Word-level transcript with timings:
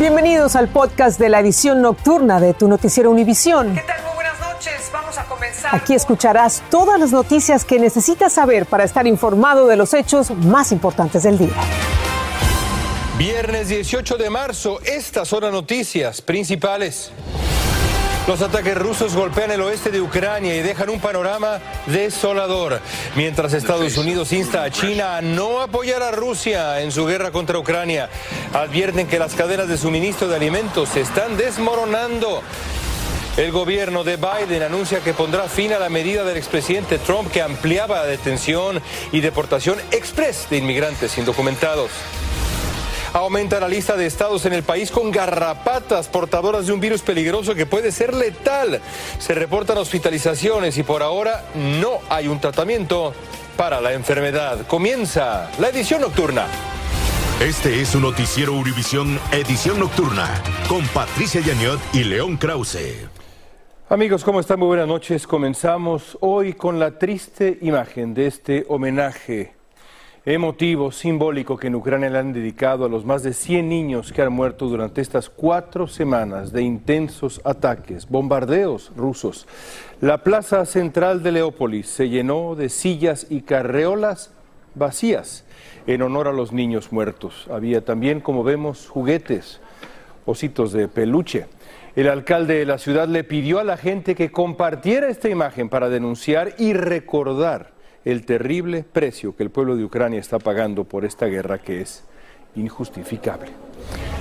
Bienvenidos 0.00 0.56
al 0.56 0.68
podcast 0.68 1.20
de 1.20 1.28
la 1.28 1.40
edición 1.40 1.82
nocturna 1.82 2.40
de 2.40 2.54
tu 2.54 2.68
noticiero 2.68 3.10
Univisión. 3.10 3.74
¿Qué 3.74 3.82
tal? 3.82 4.02
Muy 4.02 4.14
buenas 4.14 4.40
noches. 4.40 4.90
Vamos 4.90 5.18
a 5.18 5.24
comenzar. 5.26 5.74
Aquí 5.74 5.92
escucharás 5.92 6.62
todas 6.70 6.98
las 6.98 7.12
noticias 7.12 7.66
que 7.66 7.78
necesitas 7.78 8.32
saber 8.32 8.64
para 8.64 8.84
estar 8.84 9.06
informado 9.06 9.66
de 9.66 9.76
los 9.76 9.92
hechos 9.92 10.30
más 10.30 10.72
importantes 10.72 11.24
del 11.24 11.36
día. 11.36 11.52
Viernes 13.18 13.68
18 13.68 14.16
de 14.16 14.30
marzo, 14.30 14.80
estas 14.86 15.28
son 15.28 15.42
las 15.42 15.52
noticias 15.52 16.22
principales. 16.22 17.12
Los 18.26 18.42
ataques 18.42 18.76
rusos 18.76 19.14
golpean 19.14 19.50
el 19.50 19.62
oeste 19.62 19.90
de 19.90 20.00
Ucrania 20.00 20.54
y 20.54 20.62
dejan 20.62 20.90
un 20.90 21.00
panorama 21.00 21.58
desolador, 21.86 22.80
mientras 23.16 23.52
Estados 23.54 23.96
Unidos 23.96 24.32
insta 24.32 24.62
a 24.62 24.70
China 24.70 25.16
a 25.16 25.22
no 25.22 25.60
apoyar 25.60 26.02
a 26.02 26.12
Rusia 26.12 26.80
en 26.80 26.92
su 26.92 27.06
guerra 27.06 27.32
contra 27.32 27.58
Ucrania. 27.58 28.08
Advierten 28.52 29.08
que 29.08 29.18
las 29.18 29.34
cadenas 29.34 29.68
de 29.68 29.78
suministro 29.78 30.28
de 30.28 30.36
alimentos 30.36 30.90
se 30.90 31.00
están 31.00 31.36
desmoronando. 31.36 32.42
El 33.36 33.52
gobierno 33.52 34.04
de 34.04 34.16
Biden 34.16 34.62
anuncia 34.62 35.00
que 35.00 35.14
pondrá 35.14 35.48
fin 35.48 35.72
a 35.72 35.78
la 35.78 35.88
medida 35.88 36.22
del 36.22 36.36
expresidente 36.36 36.98
Trump 36.98 37.32
que 37.32 37.40
ampliaba 37.40 38.00
la 38.00 38.06
detención 38.06 38.82
y 39.12 39.20
deportación 39.20 39.78
express 39.92 40.46
de 40.50 40.58
inmigrantes 40.58 41.16
indocumentados. 41.16 41.90
Aumenta 43.12 43.58
la 43.58 43.66
lista 43.66 43.96
de 43.96 44.06
estados 44.06 44.46
en 44.46 44.52
el 44.52 44.62
país 44.62 44.92
con 44.92 45.10
garrapatas 45.10 46.06
portadoras 46.06 46.66
de 46.66 46.72
un 46.72 46.78
virus 46.78 47.02
peligroso 47.02 47.56
que 47.56 47.66
puede 47.66 47.90
ser 47.90 48.14
letal. 48.14 48.80
Se 49.18 49.34
reportan 49.34 49.78
hospitalizaciones 49.78 50.78
y 50.78 50.84
por 50.84 51.02
ahora 51.02 51.44
no 51.54 51.98
hay 52.08 52.28
un 52.28 52.40
tratamiento 52.40 53.12
para 53.56 53.80
la 53.80 53.94
enfermedad. 53.94 54.64
Comienza 54.68 55.50
la 55.58 55.70
edición 55.70 56.02
nocturna. 56.02 56.46
Este 57.40 57.80
es 57.80 57.96
un 57.96 58.02
noticiero 58.02 58.52
Univisión 58.52 59.18
Edición 59.32 59.80
Nocturna 59.80 60.28
con 60.68 60.86
Patricia 60.88 61.40
Yaniot 61.40 61.80
y 61.92 62.04
León 62.04 62.36
Krause. 62.36 63.08
Amigos, 63.88 64.22
¿cómo 64.22 64.38
están? 64.38 64.60
Muy 64.60 64.68
buenas 64.68 64.86
noches. 64.86 65.26
Comenzamos 65.26 66.16
hoy 66.20 66.52
con 66.52 66.78
la 66.78 66.96
triste 66.96 67.58
imagen 67.60 68.14
de 68.14 68.28
este 68.28 68.66
homenaje 68.68 69.59
emotivo, 70.26 70.92
simbólico 70.92 71.56
que 71.56 71.68
en 71.68 71.74
Ucrania 71.74 72.10
le 72.10 72.18
han 72.18 72.32
dedicado 72.32 72.84
a 72.84 72.88
los 72.88 73.06
más 73.06 73.22
de 73.22 73.32
100 73.32 73.68
niños 73.68 74.12
que 74.12 74.20
han 74.20 74.32
muerto 74.32 74.66
durante 74.66 75.00
estas 75.00 75.30
cuatro 75.30 75.86
semanas 75.86 76.52
de 76.52 76.62
intensos 76.62 77.40
ataques, 77.44 78.06
bombardeos 78.08 78.92
rusos. 78.96 79.46
La 80.00 80.22
plaza 80.22 80.66
central 80.66 81.22
de 81.22 81.32
Leópolis 81.32 81.88
se 81.88 82.10
llenó 82.10 82.54
de 82.54 82.68
sillas 82.68 83.26
y 83.30 83.42
carreolas 83.42 84.32
vacías 84.74 85.44
en 85.86 86.02
honor 86.02 86.28
a 86.28 86.32
los 86.32 86.52
niños 86.52 86.92
muertos. 86.92 87.46
Había 87.50 87.82
también, 87.84 88.20
como 88.20 88.44
vemos, 88.44 88.88
juguetes, 88.88 89.60
ositos 90.26 90.72
de 90.72 90.86
peluche. 90.88 91.46
El 91.96 92.08
alcalde 92.08 92.58
de 92.58 92.66
la 92.66 92.78
ciudad 92.78 93.08
le 93.08 93.24
pidió 93.24 93.58
a 93.58 93.64
la 93.64 93.78
gente 93.78 94.14
que 94.14 94.30
compartiera 94.30 95.08
esta 95.08 95.30
imagen 95.30 95.70
para 95.70 95.88
denunciar 95.88 96.54
y 96.58 96.74
recordar 96.74 97.79
el 98.04 98.24
terrible 98.24 98.84
precio 98.84 99.36
que 99.36 99.42
el 99.42 99.50
pueblo 99.50 99.76
de 99.76 99.84
Ucrania 99.84 100.20
está 100.20 100.38
pagando 100.38 100.84
por 100.84 101.04
esta 101.04 101.26
guerra 101.26 101.58
que 101.58 101.80
es 101.82 102.04
injustificable. 102.56 103.50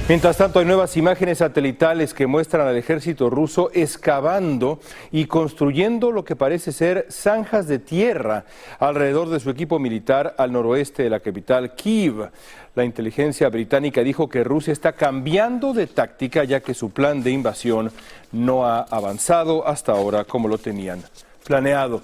Mientras 0.08 0.38
tanto, 0.38 0.60
hay 0.60 0.66
nuevas 0.66 0.98
imágenes 0.98 1.38
satelitales 1.38 2.16
que 2.16 2.26
muestran 2.26 2.68
al 2.68 2.76
ejército 2.76 3.30
ruso 3.30 3.70
excavando 3.74 4.80
y 5.12 5.26
construyendo 5.26 6.12
lo 6.12 6.26
que 6.26 6.36
parece 6.36 6.72
ser 6.72 7.06
zanjas 7.12 7.68
de 7.68 7.78
tierra 7.78 8.46
alrededor 8.80 9.30
de 9.30 9.40
su 9.40 9.52
equipo 9.52 9.78
militar 9.78 10.34
al 10.40 10.52
noroeste 10.52 11.04
de 11.04 11.12
la 11.12 11.20
capital, 11.20 11.76
Kiev. 11.76 12.32
La 12.74 12.86
inteligencia 12.86 13.50
británica 13.50 14.02
dijo 14.02 14.30
que 14.30 14.44
Rusia 14.44 14.74
está 14.74 14.94
cambiando 14.94 15.74
de 15.74 15.86
táctica 15.86 16.44
ya 16.44 16.62
que 16.62 16.74
su 16.74 16.90
plan 16.90 17.22
de 17.22 17.32
invasión 17.32 17.92
no 18.32 18.66
ha 18.66 18.82
avanzado 18.82 19.68
hasta 19.68 19.92
ahora 19.92 20.24
como 20.24 20.48
lo 20.48 20.58
tenían 20.58 21.04
planeado. 21.46 22.02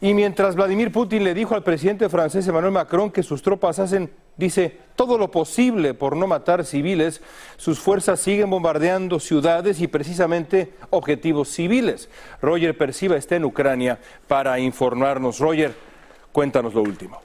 Y 0.00 0.12
mientras 0.12 0.54
Vladimir 0.54 0.92
Putin 0.92 1.24
le 1.24 1.34
dijo 1.34 1.54
al 1.54 1.62
presidente 1.62 2.08
francés 2.08 2.46
Emmanuel 2.46 2.72
Macron 2.72 3.10
que 3.10 3.22
sus 3.22 3.42
tropas 3.42 3.78
hacen, 3.78 4.10
dice, 4.36 4.78
todo 4.96 5.16
lo 5.16 5.30
posible 5.30 5.94
por 5.94 6.16
no 6.16 6.26
matar 6.26 6.64
civiles, 6.64 7.22
sus 7.56 7.78
fuerzas 7.78 8.20
siguen 8.20 8.50
bombardeando 8.50 9.18
ciudades 9.20 9.80
y 9.80 9.86
precisamente 9.86 10.74
objetivos 10.90 11.48
civiles. 11.48 12.10
Roger 12.42 12.76
Perciba 12.76 13.16
está 13.16 13.36
en 13.36 13.44
Ucrania 13.44 13.98
para 14.28 14.58
informarnos. 14.58 15.38
Roger, 15.38 15.74
cuéntanos 16.32 16.74
lo 16.74 16.82
último. 16.82 17.22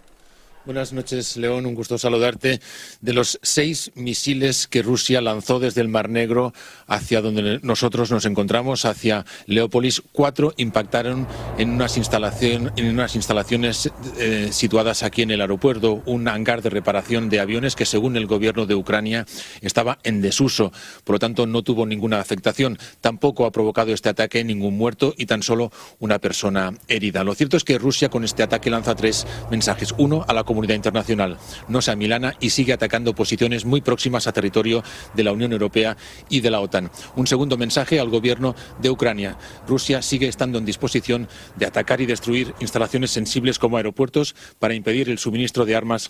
Buenas 0.70 0.94
noches, 0.94 1.36
León. 1.36 1.66
Un 1.66 1.74
gusto 1.74 1.98
saludarte. 1.98 2.62
De 3.02 3.14
los 3.14 3.40
seis 3.42 3.92
misiles 3.96 4.68
que 4.68 4.84
Rusia 4.84 5.20
lanzó 5.20 5.60
desde 5.60 5.82
el 5.82 5.88
Mar 5.88 6.10
Negro 6.10 6.54
hacia 6.86 7.22
donde 7.22 7.60
nosotros 7.64 8.12
nos 8.12 8.26
encontramos, 8.26 8.86
hacia 8.86 9.26
Leópolis, 9.48 10.04
cuatro 10.12 10.54
impactaron 10.58 11.28
en 11.58 11.72
unas, 11.72 11.98
en 11.98 12.88
unas 12.88 13.16
instalaciones 13.16 13.92
eh, 14.20 14.50
situadas 14.52 15.02
aquí 15.02 15.24
en 15.24 15.32
el 15.32 15.42
aeropuerto, 15.42 16.04
un 16.06 16.28
hangar 16.28 16.62
de 16.62 16.70
reparación 16.70 17.30
de 17.30 17.40
aviones 17.40 17.76
que, 17.76 17.88
según 17.88 18.16
el 18.16 18.28
gobierno 18.28 18.68
de 18.68 18.76
Ucrania, 18.76 19.26
estaba 19.62 19.98
en 20.04 20.22
desuso. 20.22 20.72
Por 21.04 21.16
lo 21.16 21.20
tanto, 21.20 21.48
no 21.48 21.64
tuvo 21.64 21.88
ninguna 21.88 22.20
afectación. 22.20 22.78
Tampoco 23.02 23.48
ha 23.48 23.52
provocado 23.52 23.92
este 23.92 24.10
ataque 24.10 24.44
ningún 24.44 24.78
muerto 24.78 25.16
y 25.18 25.26
tan 25.26 25.42
solo 25.42 25.72
una 25.98 26.20
persona 26.20 26.76
herida. 26.88 27.24
Lo 27.24 27.34
cierto 27.34 27.58
es 27.58 27.64
que 27.64 27.80
Rusia 27.80 28.10
con 28.10 28.24
este 28.24 28.44
ataque 28.44 28.70
lanza 28.70 28.94
tres 28.94 29.26
mensajes. 29.50 29.96
Uno, 29.98 30.26
a 30.28 30.34
la 30.34 30.44
comunidad 30.44 30.59
internacional 30.68 31.38
no 31.68 31.82
se 31.82 31.92
amilana 31.92 32.36
y 32.40 32.50
sigue 32.50 32.74
atacando 32.74 33.14
posiciones 33.14 33.66
muy 33.66 33.82
próximas 33.82 34.28
a 34.28 34.32
territorio 34.32 34.84
de 35.14 35.24
la 35.24 35.32
Unión 35.32 35.52
Europea 35.52 35.98
y 36.30 36.42
de 36.42 36.52
la 36.52 36.62
OTAN. 36.62 36.92
Un 37.16 37.28
segundo 37.28 37.58
mensaje 37.58 38.00
al 38.00 38.10
gobierno 38.10 38.56
de 38.82 38.90
Ucrania. 38.90 39.38
Rusia 39.68 40.02
sigue 40.02 40.28
estando 40.28 40.58
en 40.58 40.66
disposición 40.66 41.28
de 41.56 41.66
atacar 41.66 42.02
y 42.02 42.06
destruir 42.06 42.54
instalaciones 42.60 43.12
sensibles 43.12 43.60
como 43.60 43.78
aeropuertos 43.78 44.36
para 44.60 44.74
impedir 44.74 45.10
el 45.10 45.20
suministro 45.20 45.66
de 45.66 45.76
armas 45.76 46.10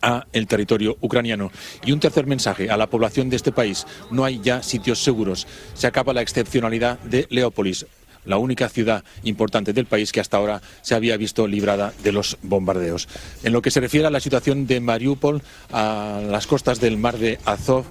a 0.00 0.26
el 0.32 0.46
territorio 0.46 0.96
ucraniano. 1.00 1.50
Y 1.84 1.92
un 1.92 2.00
tercer 2.00 2.26
mensaje 2.26 2.70
a 2.70 2.76
la 2.76 2.88
población 2.88 3.30
de 3.30 3.36
este 3.36 3.52
país. 3.52 3.86
No 4.10 4.24
hay 4.24 4.40
ya 4.42 4.62
sitios 4.62 5.02
seguros. 5.02 5.46
Se 5.74 5.86
acaba 5.86 6.14
la 6.14 6.22
excepcionalidad 6.22 6.98
de 7.00 7.26
Leópolis 7.30 7.86
la 8.24 8.38
única 8.38 8.68
ciudad 8.68 9.04
importante 9.22 9.72
del 9.72 9.86
país 9.86 10.12
que 10.12 10.20
hasta 10.20 10.36
ahora 10.36 10.62
se 10.82 10.94
había 10.94 11.16
visto 11.16 11.46
librada 11.46 11.92
de 12.02 12.12
los 12.12 12.38
bombardeos. 12.42 13.08
En 13.42 13.52
lo 13.52 13.62
que 13.62 13.70
se 13.70 13.80
refiere 13.80 14.06
a 14.06 14.10
la 14.10 14.20
situación 14.20 14.66
de 14.66 14.80
Mariupol, 14.80 15.42
a 15.72 16.20
las 16.28 16.46
costas 16.46 16.80
del 16.80 16.96
mar 16.96 17.18
de 17.18 17.38
Azov, 17.44 17.84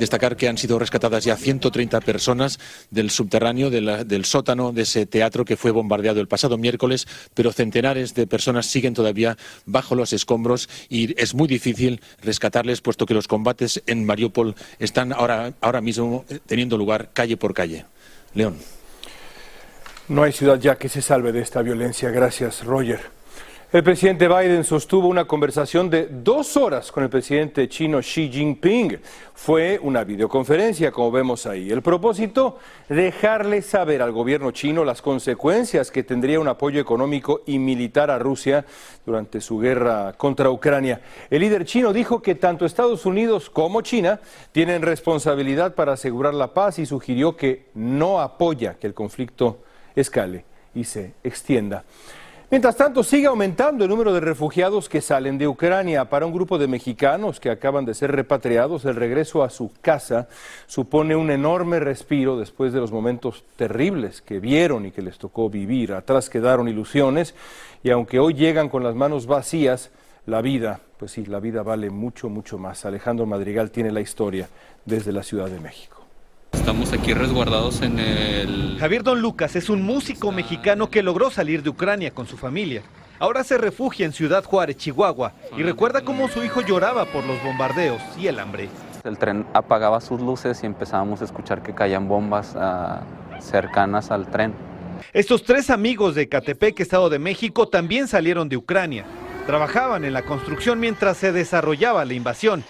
destacar 0.00 0.36
que 0.36 0.48
han 0.48 0.58
sido 0.58 0.78
rescatadas 0.78 1.24
ya 1.24 1.36
130 1.36 2.00
personas 2.00 2.58
del 2.90 3.10
subterráneo, 3.10 3.70
del 3.70 4.24
sótano 4.24 4.72
de 4.72 4.82
ese 4.82 5.06
teatro 5.06 5.44
que 5.44 5.56
fue 5.56 5.70
bombardeado 5.70 6.20
el 6.20 6.26
pasado 6.26 6.56
miércoles, 6.58 7.06
pero 7.34 7.52
centenares 7.52 8.14
de 8.14 8.26
personas 8.26 8.66
siguen 8.66 8.94
todavía 8.94 9.36
bajo 9.66 9.94
los 9.94 10.12
escombros 10.12 10.68
y 10.88 11.20
es 11.20 11.34
muy 11.34 11.46
difícil 11.46 12.00
rescatarles, 12.22 12.80
puesto 12.80 13.06
que 13.06 13.14
los 13.14 13.28
combates 13.28 13.82
en 13.86 14.04
Mariupol 14.06 14.56
están 14.78 15.12
ahora, 15.12 15.52
ahora 15.60 15.82
mismo 15.82 16.24
teniendo 16.46 16.78
lugar 16.78 17.10
calle 17.12 17.36
por 17.36 17.52
calle. 17.52 17.84
León. 18.34 18.56
No 20.10 20.24
hay 20.24 20.32
ciudad 20.32 20.58
ya 20.58 20.74
que 20.74 20.88
se 20.88 21.02
salve 21.02 21.30
de 21.30 21.38
esta 21.38 21.62
violencia. 21.62 22.10
Gracias, 22.10 22.64
Roger. 22.64 22.98
El 23.70 23.84
presidente 23.84 24.26
Biden 24.26 24.64
sostuvo 24.64 25.06
una 25.06 25.24
conversación 25.24 25.88
de 25.88 26.08
dos 26.10 26.56
horas 26.56 26.90
con 26.90 27.04
el 27.04 27.10
presidente 27.10 27.68
chino 27.68 28.00
Xi 28.00 28.28
Jinping. 28.28 28.98
Fue 29.32 29.78
una 29.80 30.02
videoconferencia, 30.02 30.90
como 30.90 31.12
vemos 31.12 31.46
ahí. 31.46 31.70
El 31.70 31.80
propósito, 31.80 32.58
dejarle 32.88 33.62
saber 33.62 34.02
al 34.02 34.10
gobierno 34.10 34.50
chino 34.50 34.84
las 34.84 35.00
consecuencias 35.00 35.92
que 35.92 36.02
tendría 36.02 36.40
un 36.40 36.48
apoyo 36.48 36.80
económico 36.80 37.42
y 37.46 37.60
militar 37.60 38.10
a 38.10 38.18
Rusia 38.18 38.64
durante 39.06 39.40
su 39.40 39.60
guerra 39.60 40.14
contra 40.16 40.50
Ucrania. 40.50 41.02
El 41.30 41.42
líder 41.42 41.64
chino 41.64 41.92
dijo 41.92 42.20
que 42.20 42.34
tanto 42.34 42.66
Estados 42.66 43.06
Unidos 43.06 43.48
como 43.48 43.80
China 43.82 44.18
tienen 44.50 44.82
responsabilidad 44.82 45.76
para 45.76 45.92
asegurar 45.92 46.34
la 46.34 46.52
paz 46.52 46.80
y 46.80 46.86
sugirió 46.86 47.36
que 47.36 47.66
no 47.74 48.20
apoya 48.20 48.74
que 48.74 48.88
el 48.88 48.94
conflicto 48.94 49.58
escale 50.00 50.44
y 50.74 50.84
se 50.84 51.14
extienda. 51.22 51.84
Mientras 52.50 52.76
tanto, 52.76 53.04
sigue 53.04 53.28
aumentando 53.28 53.84
el 53.84 53.90
número 53.90 54.12
de 54.12 54.18
refugiados 54.18 54.88
que 54.88 55.00
salen 55.00 55.38
de 55.38 55.46
Ucrania. 55.46 56.06
Para 56.06 56.26
un 56.26 56.32
grupo 56.32 56.58
de 56.58 56.66
mexicanos 56.66 57.38
que 57.38 57.48
acaban 57.48 57.84
de 57.84 57.94
ser 57.94 58.10
repatriados, 58.10 58.84
el 58.86 58.96
regreso 58.96 59.44
a 59.44 59.50
su 59.50 59.70
casa 59.80 60.26
supone 60.66 61.14
un 61.14 61.30
enorme 61.30 61.78
respiro 61.78 62.36
después 62.36 62.72
de 62.72 62.80
los 62.80 62.90
momentos 62.90 63.44
terribles 63.54 64.20
que 64.20 64.40
vieron 64.40 64.84
y 64.84 64.90
que 64.90 65.00
les 65.00 65.16
tocó 65.16 65.48
vivir. 65.48 65.92
Atrás 65.92 66.28
quedaron 66.28 66.66
ilusiones 66.66 67.36
y 67.84 67.90
aunque 67.90 68.18
hoy 68.18 68.34
llegan 68.34 68.68
con 68.68 68.82
las 68.82 68.96
manos 68.96 69.28
vacías, 69.28 69.90
la 70.26 70.42
vida, 70.42 70.80
pues 70.98 71.12
sí, 71.12 71.26
la 71.26 71.38
vida 71.38 71.62
vale 71.62 71.88
mucho, 71.88 72.28
mucho 72.28 72.58
más. 72.58 72.84
Alejandro 72.84 73.26
Madrigal 73.26 73.70
tiene 73.70 73.92
la 73.92 74.00
historia 74.00 74.48
desde 74.84 75.12
la 75.12 75.22
Ciudad 75.22 75.48
de 75.48 75.60
México. 75.60 75.99
Estamos 76.52 76.92
aquí 76.92 77.14
resguardados 77.14 77.82
en 77.82 77.98
el... 77.98 78.76
Javier 78.78 79.02
Don 79.02 79.20
Lucas 79.20 79.56
es 79.56 79.70
un 79.70 79.82
músico 79.82 80.30
mexicano 80.30 80.88
que 80.88 81.02
logró 81.02 81.30
salir 81.30 81.62
de 81.62 81.70
Ucrania 81.70 82.12
con 82.12 82.26
su 82.26 82.36
familia. 82.36 82.82
Ahora 83.18 83.42
se 83.44 83.58
refugia 83.58 84.06
en 84.06 84.12
Ciudad 84.12 84.44
Juárez, 84.44 84.76
Chihuahua, 84.76 85.32
y 85.56 85.62
recuerda 85.62 86.02
cómo 86.02 86.28
su 86.28 86.44
hijo 86.44 86.60
lloraba 86.60 87.06
por 87.06 87.24
los 87.24 87.42
bombardeos 87.42 88.00
y 88.16 88.28
el 88.28 88.38
hambre. 88.38 88.68
El 89.04 89.18
tren 89.18 89.46
apagaba 89.52 90.00
sus 90.00 90.20
luces 90.20 90.62
y 90.62 90.66
empezábamos 90.66 91.20
a 91.22 91.24
escuchar 91.24 91.62
que 91.62 91.74
caían 91.74 92.06
bombas 92.06 92.54
uh, 92.54 93.40
cercanas 93.42 94.10
al 94.10 94.30
tren. 94.30 94.54
Estos 95.12 95.42
tres 95.42 95.70
amigos 95.70 96.14
de 96.14 96.28
Catepec, 96.28 96.78
Estado 96.78 97.10
de 97.10 97.18
México, 97.18 97.68
también 97.68 98.06
salieron 98.06 98.48
de 98.48 98.56
Ucrania. 98.56 99.04
Trabajaban 99.46 100.04
en 100.04 100.12
la 100.12 100.22
construcción 100.22 100.78
mientras 100.78 101.16
se 101.16 101.32
desarrollaba 101.32 102.04
la 102.04 102.14
invasión. 102.14 102.62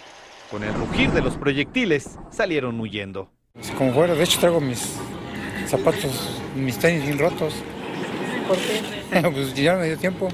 Con 0.49 0.63
el 0.63 0.73
rugir 0.73 1.11
de 1.11 1.21
los 1.21 1.37
proyectiles, 1.37 2.17
salieron 2.29 2.79
huyendo. 2.79 3.29
Como 3.77 3.93
fuera, 3.93 4.15
de 4.15 4.23
hecho 4.23 4.39
traigo 4.39 4.61
mis 4.61 4.97
zapatos, 5.67 6.41
mis 6.55 6.77
tenis 6.79 7.03
bien 7.03 7.19
rotos. 7.19 7.53
¿Por 8.47 8.57
qué? 8.57 9.29
pues 9.33 9.53
ya 9.53 9.73
no 9.73 9.79
me 9.79 9.87
dio 9.87 9.97
tiempo. 9.97 10.29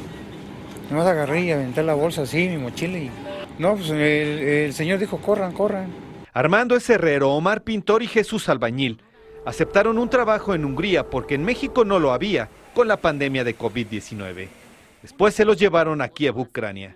Nomás 0.90 1.08
agarré 1.08 1.42
y 1.42 1.52
aventé 1.52 1.84
la 1.84 1.96
bolsa 1.96 2.22
así, 2.22 2.48
mi 2.48 2.58
mochila 2.58 2.98
y... 2.98 3.12
No, 3.58 3.76
pues 3.76 3.90
el, 3.90 4.00
el 4.00 4.74
señor 4.74 5.00
dijo, 5.00 5.18
corran, 5.18 5.52
corran. 5.52 5.92
Armando 6.32 6.76
es 6.76 6.88
herrero, 6.90 7.32
Omar 7.32 7.64
Pintor 7.64 8.04
y 8.04 8.08
Jesús 8.08 8.48
Albañil. 8.50 9.02
Aceptaron 9.46 9.98
un 9.98 10.10
trabajo 10.10 10.54
en 10.54 10.64
Hungría 10.64 11.10
porque 11.10 11.36
en 11.36 11.44
México 11.44 11.84
no 11.84 12.00
lo 12.00 12.14
había 12.14 12.50
con 12.76 12.88
la 12.88 12.98
pandemia 12.98 13.44
de 13.44 13.58
COVID-19. 13.58 14.48
Después 15.02 15.34
se 15.34 15.46
los 15.46 15.58
llevaron 15.58 16.02
aquí 16.02 16.28
a 16.28 16.32
Ucrania. 16.32 16.96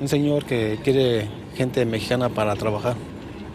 Un 0.00 0.08
señor 0.08 0.44
que 0.44 0.78
quiere 0.82 1.28
gente 1.54 1.84
mexicana 1.86 2.28
para 2.28 2.56
trabajar 2.56 2.96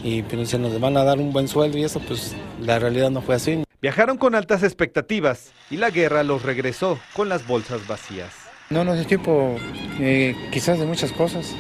y 0.04 0.24
pues, 0.24 0.50
se 0.50 0.60
nos 0.60 0.80
van 0.80 0.98
a 0.98 1.04
dar 1.04 1.20
un 1.20 1.32
buen 1.32 1.48
sueldo 1.48 1.78
y 1.78 1.84
eso 1.84 2.00
pues 2.00 2.36
la 2.60 2.80
realidad 2.80 3.10
no 3.10 3.22
fue 3.22 3.36
así. 3.36 3.64
Viajaron 3.82 4.18
con 4.18 4.36
altas 4.36 4.64
expectativas 4.64 5.52
y 5.70 5.78
la 5.78 5.90
guerra 5.90 6.24
los 6.24 6.44
regresó 6.44 7.00
con 7.14 7.30
las 7.30 7.48
bolsas 7.48 7.88
vacías. 7.88 8.34
No 8.70 8.84
nos 8.84 8.96
dio 8.96 9.06
tiempo 9.06 9.56
eh, 10.00 10.36
quizás 10.52 10.80
de 10.80 10.86
muchas 10.86 11.12
cosas. 11.12 11.56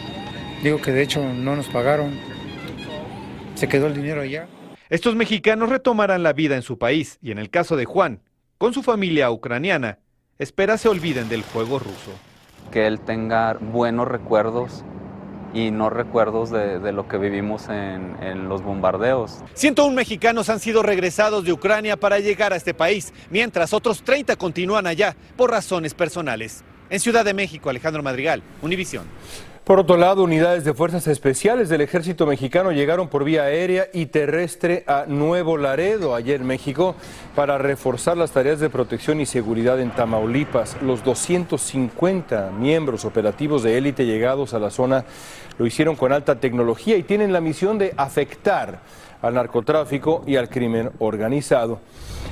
Digo 0.64 0.80
que 0.82 0.92
de 0.92 1.02
hecho 1.02 1.22
no 1.22 1.56
nos 1.56 1.68
pagaron. 1.68 2.18
Se 3.56 3.68
quedó 3.68 3.88
el 3.88 3.96
dinero 3.96 4.22
allá. 4.22 4.48
Estos 4.90 5.16
mexicanos 5.16 5.70
retomarán 5.70 6.24
la 6.24 6.34
vida 6.34 6.56
en 6.56 6.62
su 6.62 6.78
país 6.78 7.18
y 7.22 7.32
en 7.32 7.40
el 7.40 7.50
caso 7.50 7.76
de 7.76 7.86
Juan, 7.86 8.22
con 8.58 8.74
su 8.74 8.84
familia 8.84 9.32
ucraniana, 9.32 10.00
espera 10.38 10.78
se 10.78 10.90
olviden 10.90 11.30
del 11.30 11.44
fuego 11.44 11.80
ruso. 11.80 12.12
Que 12.72 12.88
él 12.88 13.00
tenga 13.00 13.54
buenos 13.54 14.08
recuerdos 14.08 14.84
y 15.54 15.72
no 15.72 15.90
recuerdos 15.90 16.50
de, 16.52 16.92
lo 16.92 17.08
que 17.08 17.18
vivimos 17.18 17.70
en, 17.70 18.16
en, 18.22 18.50
los 18.50 18.62
bombardeos. 18.64 19.44
101 19.54 19.96
mexicanos 19.96 20.50
han 20.50 20.60
sido 20.60 20.84
regresados 20.84 21.44
de 21.44 21.54
Ucrania 21.54 21.98
para 21.98 22.20
llegar 22.20 22.54
a 22.54 22.56
este 22.56 22.74
país, 22.74 23.14
mientras 23.30 23.74
otros 23.74 24.04
30 24.04 24.36
continúan 24.36 24.88
allá 24.88 25.16
por 25.36 25.52
razones 25.52 25.94
personales. 25.94 26.64
En 26.90 27.00
Ciudad 27.00 27.24
de 27.24 27.34
México, 27.34 27.70
Alejandro 27.70 28.04
Madrigal, 28.04 28.44
Univisión. 28.62 29.06
Por 29.72 29.80
otro 29.80 29.96
lado, 29.96 30.24
unidades 30.24 30.66
de 30.66 30.74
fuerzas 30.74 31.08
especiales 31.08 31.70
del 31.70 31.80
ejército 31.80 32.26
mexicano 32.26 32.74
llegaron 32.74 33.08
por 33.08 33.24
vía 33.24 33.44
aérea 33.44 33.88
y 33.94 34.08
terrestre 34.08 34.84
a 34.86 35.06
Nuevo 35.08 35.56
Laredo, 35.56 36.14
ayer 36.14 36.42
en 36.42 36.48
México, 36.48 36.94
para 37.38 37.58
reforzar 37.58 38.18
las 38.18 38.32
tareas 38.32 38.60
de 38.60 38.70
protección 38.70 39.22
y 39.22 39.26
seguridad 39.26 39.80
en 39.80 39.92
Tamaulipas. 39.92 40.76
Los 40.82 41.06
250 41.06 42.52
miembros 42.52 43.06
operativos 43.06 43.64
de 43.64 43.78
élite 43.78 44.06
llegados 44.06 44.54
a 44.54 44.60
la 44.60 44.72
zona 44.72 45.06
lo 45.58 45.66
hicieron 45.66 45.96
con 45.96 46.12
alta 46.12 46.42
tecnología 46.42 46.98
y 46.98 47.04
tienen 47.04 47.32
la 47.32 47.40
misión 47.40 47.78
de 47.78 47.94
afectar 47.96 48.82
al 49.22 49.36
narcotráfico 49.36 50.26
y 50.28 50.36
al 50.36 50.50
crimen 50.50 50.92
organizado. 51.00 51.80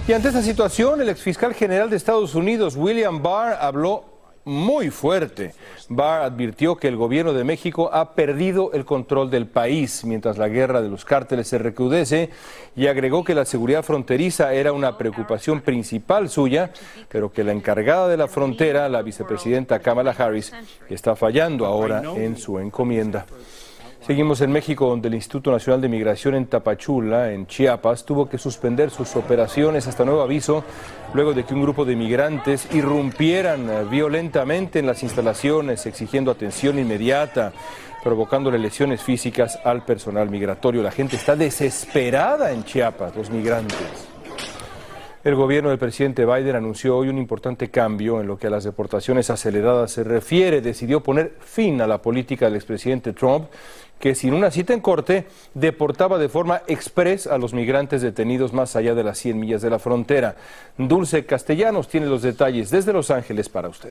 Y 0.10 0.12
ante 0.12 0.28
esta 0.28 0.42
situación, 0.42 1.00
el 1.00 1.08
exfiscal 1.08 1.54
general 1.54 1.90
de 1.90 1.96
Estados 1.96 2.36
Unidos, 2.36 2.76
William 2.76 3.24
Barr, 3.24 3.58
habló 3.62 4.09
muy 4.50 4.90
fuerte. 4.90 5.54
Barr 5.88 6.24
advirtió 6.24 6.76
que 6.76 6.88
el 6.88 6.96
gobierno 6.98 7.34
de 7.34 7.44
México 7.44 7.90
ha 7.94 8.14
perdido 8.14 8.72
el 8.74 8.84
control 8.84 9.30
del 9.30 9.48
país 9.48 10.04
mientras 10.04 10.38
la 10.38 10.48
guerra 10.48 10.82
de 10.82 10.90
los 10.90 11.06
cárteles 11.06 11.48
se 11.48 11.60
recrudece 11.60 12.32
y 12.76 12.88
agregó 12.88 13.24
que 13.24 13.36
la 13.36 13.46
seguridad 13.46 13.84
fronteriza 13.84 14.54
era 14.54 14.74
una 14.74 14.98
preocupación 14.98 15.62
principal 15.62 16.30
suya, 16.30 16.72
pero 17.10 17.32
que 17.32 17.44
la 17.44 17.52
encargada 17.52 18.08
de 18.08 18.18
la 18.18 18.28
frontera, 18.28 18.90
la 18.90 19.04
vicepresidenta 19.04 19.80
Kamala 19.80 20.16
Harris, 20.18 20.52
está 20.90 21.16
fallando 21.16 21.66
ahora 21.66 22.02
en 22.16 22.36
su 22.36 22.60
encomienda. 22.60 23.26
Seguimos 24.02 24.42
en 24.42 24.52
México, 24.52 24.88
donde 24.88 25.10
el 25.10 25.14
Instituto 25.14 25.52
Nacional 25.52 25.82
de 25.82 25.90
Migración 25.90 26.34
en 26.34 26.48
Tapachula, 26.48 27.32
en 27.32 27.46
Chiapas, 27.46 28.06
tuvo 28.06 28.28
que 28.30 28.38
suspender 28.38 28.90
sus 28.90 29.16
operaciones 29.16 29.88
hasta 29.88 30.06
nuevo 30.06 30.22
aviso, 30.22 30.64
luego 31.14 31.34
de 31.34 31.44
que 31.44 31.54
un 31.54 31.62
grupo 31.62 31.86
de 31.86 31.96
migrantes 31.96 32.68
irrumpieran 32.74 33.90
violentamente 33.90 34.80
en 34.80 34.88
las 34.88 35.04
instalaciones, 35.04 35.86
exigiendo 35.86 36.32
atención 36.32 36.80
inmediata, 36.80 37.52
provocándole 38.04 38.58
lesiones 38.58 39.04
físicas 39.04 39.60
al 39.64 39.84
personal 39.84 40.30
migratorio. 40.30 40.82
La 40.82 40.92
gente 40.92 41.18
está 41.18 41.36
desesperada 41.36 42.52
en 42.52 42.64
Chiapas, 42.64 43.16
los 43.16 43.30
migrantes. 43.30 43.78
El 45.22 45.36
gobierno 45.36 45.70
del 45.70 45.78
presidente 45.78 46.26
Biden 46.26 46.56
anunció 46.56 46.96
hoy 46.96 47.10
un 47.10 47.18
importante 47.18 47.70
cambio 47.70 48.22
en 48.22 48.28
lo 48.28 48.38
que 48.38 48.48
a 48.48 48.50
las 48.50 48.64
deportaciones 48.64 49.30
aceleradas 49.30 49.92
se 49.92 50.06
refiere. 50.06 50.62
Decidió 50.62 51.04
poner 51.04 51.34
fin 51.42 51.82
a 51.82 51.88
la 51.88 52.02
política 52.02 52.46
del 52.46 52.56
expresidente 52.56 53.12
Trump, 53.12 53.50
que 54.00 54.16
sin 54.16 54.34
una 54.34 54.52
cita 54.52 54.74
en 54.74 54.82
corte 54.82 55.28
deportaba 55.54 56.18
de 56.18 56.30
forma 56.30 56.62
express 56.68 57.28
a 57.28 57.38
los 57.38 57.54
migrantes 57.54 58.02
detenidos 58.02 58.54
más 58.54 58.76
allá 58.76 58.96
de 58.96 59.04
las 59.04 59.18
100 59.20 59.40
millas 59.40 59.62
de 59.62 59.70
la 59.70 59.80
frontera. 59.80 60.36
Dulce 60.78 61.26
Castellanos 61.26 61.88
tiene 61.88 62.08
los 62.08 62.22
detalles 62.22 62.70
desde 62.72 62.94
Los 62.94 63.12
Ángeles 63.12 63.50
para 63.50 63.70
usted. 63.70 63.90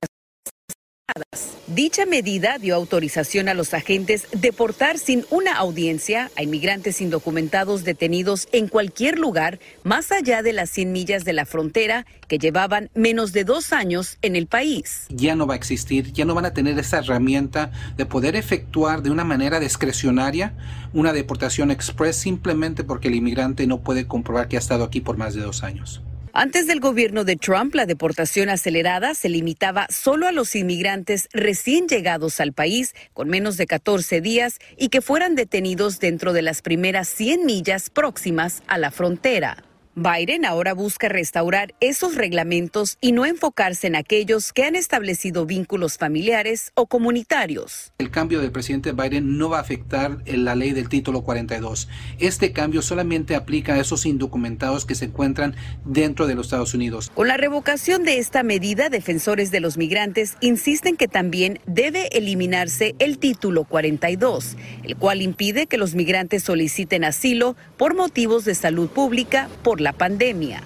Dicha 1.68 2.06
medida 2.06 2.58
dio 2.58 2.74
autorización 2.74 3.48
a 3.48 3.54
los 3.54 3.74
agentes 3.74 4.26
deportar 4.32 4.98
sin 4.98 5.24
una 5.30 5.54
audiencia 5.56 6.30
a 6.36 6.42
inmigrantes 6.42 7.00
indocumentados 7.00 7.84
detenidos 7.84 8.48
en 8.52 8.68
cualquier 8.68 9.18
lugar 9.18 9.58
más 9.84 10.10
allá 10.10 10.42
de 10.42 10.52
las 10.52 10.70
100 10.70 10.92
millas 10.92 11.24
de 11.24 11.34
la 11.34 11.44
frontera 11.44 12.06
que 12.26 12.38
llevaban 12.38 12.90
menos 12.94 13.32
de 13.32 13.44
dos 13.44 13.72
años 13.72 14.18
en 14.22 14.34
el 14.34 14.46
país. 14.46 15.06
Ya 15.10 15.34
no 15.34 15.46
va 15.46 15.54
a 15.54 15.56
existir, 15.56 16.12
ya 16.12 16.24
no 16.24 16.34
van 16.34 16.46
a 16.46 16.54
tener 16.54 16.78
esa 16.78 16.98
herramienta 16.98 17.70
de 17.96 18.06
poder 18.06 18.34
efectuar 18.34 19.02
de 19.02 19.10
una 19.10 19.24
manera 19.24 19.60
discrecionaria 19.60 20.54
una 20.92 21.12
deportación 21.12 21.70
express 21.70 22.16
simplemente 22.16 22.82
porque 22.82 23.08
el 23.08 23.14
inmigrante 23.14 23.66
no 23.66 23.80
puede 23.80 24.06
comprobar 24.06 24.48
que 24.48 24.56
ha 24.56 24.60
estado 24.60 24.84
aquí 24.84 25.00
por 25.00 25.16
más 25.16 25.34
de 25.34 25.42
dos 25.42 25.62
años. 25.62 26.02
Antes 26.40 26.68
del 26.68 26.78
gobierno 26.78 27.24
de 27.24 27.34
Trump, 27.34 27.74
la 27.74 27.84
deportación 27.84 28.48
acelerada 28.48 29.14
se 29.14 29.28
limitaba 29.28 29.88
solo 29.90 30.28
a 30.28 30.30
los 30.30 30.54
inmigrantes 30.54 31.28
recién 31.32 31.88
llegados 31.88 32.38
al 32.38 32.52
país 32.52 32.94
con 33.12 33.28
menos 33.28 33.56
de 33.56 33.66
14 33.66 34.20
días 34.20 34.60
y 34.76 34.88
que 34.88 35.00
fueran 35.00 35.34
detenidos 35.34 35.98
dentro 35.98 36.32
de 36.32 36.42
las 36.42 36.62
primeras 36.62 37.08
100 37.08 37.44
millas 37.44 37.90
próximas 37.90 38.62
a 38.68 38.78
la 38.78 38.92
frontera. 38.92 39.67
Biden 39.98 40.44
ahora 40.44 40.74
busca 40.74 41.08
restaurar 41.08 41.74
esos 41.80 42.14
reglamentos 42.14 42.98
y 43.00 43.10
no 43.10 43.26
enfocarse 43.26 43.88
en 43.88 43.96
aquellos 43.96 44.52
que 44.52 44.62
han 44.62 44.76
establecido 44.76 45.44
vínculos 45.44 45.98
familiares 45.98 46.70
o 46.74 46.86
comunitarios. 46.86 47.92
El 47.98 48.12
cambio 48.12 48.40
del 48.40 48.52
presidente 48.52 48.92
Biden 48.92 49.38
no 49.38 49.48
va 49.48 49.58
a 49.58 49.62
afectar 49.62 50.18
la 50.24 50.54
ley 50.54 50.70
del 50.70 50.88
título 50.88 51.22
42. 51.22 51.88
Este 52.20 52.52
cambio 52.52 52.80
solamente 52.80 53.34
aplica 53.34 53.74
a 53.74 53.80
esos 53.80 54.06
indocumentados 54.06 54.86
que 54.86 54.94
se 54.94 55.06
encuentran 55.06 55.56
dentro 55.84 56.28
de 56.28 56.36
los 56.36 56.46
Estados 56.46 56.74
Unidos. 56.74 57.10
Con 57.12 57.26
la 57.26 57.36
revocación 57.36 58.04
de 58.04 58.18
esta 58.18 58.44
medida, 58.44 58.90
defensores 58.90 59.50
de 59.50 59.58
los 59.58 59.76
migrantes 59.76 60.36
insisten 60.40 60.96
que 60.96 61.08
también 61.08 61.58
debe 61.66 62.06
eliminarse 62.16 62.94
el 63.00 63.18
título 63.18 63.64
42, 63.64 64.56
el 64.84 64.96
cual 64.96 65.22
impide 65.22 65.66
que 65.66 65.76
los 65.76 65.96
migrantes 65.96 66.44
soliciten 66.44 67.02
asilo 67.02 67.56
por 67.76 67.96
motivos 67.96 68.44
de 68.44 68.54
salud 68.54 68.88
pública 68.88 69.48
por 69.64 69.80
la 69.80 69.87
pandemia. 69.92 70.62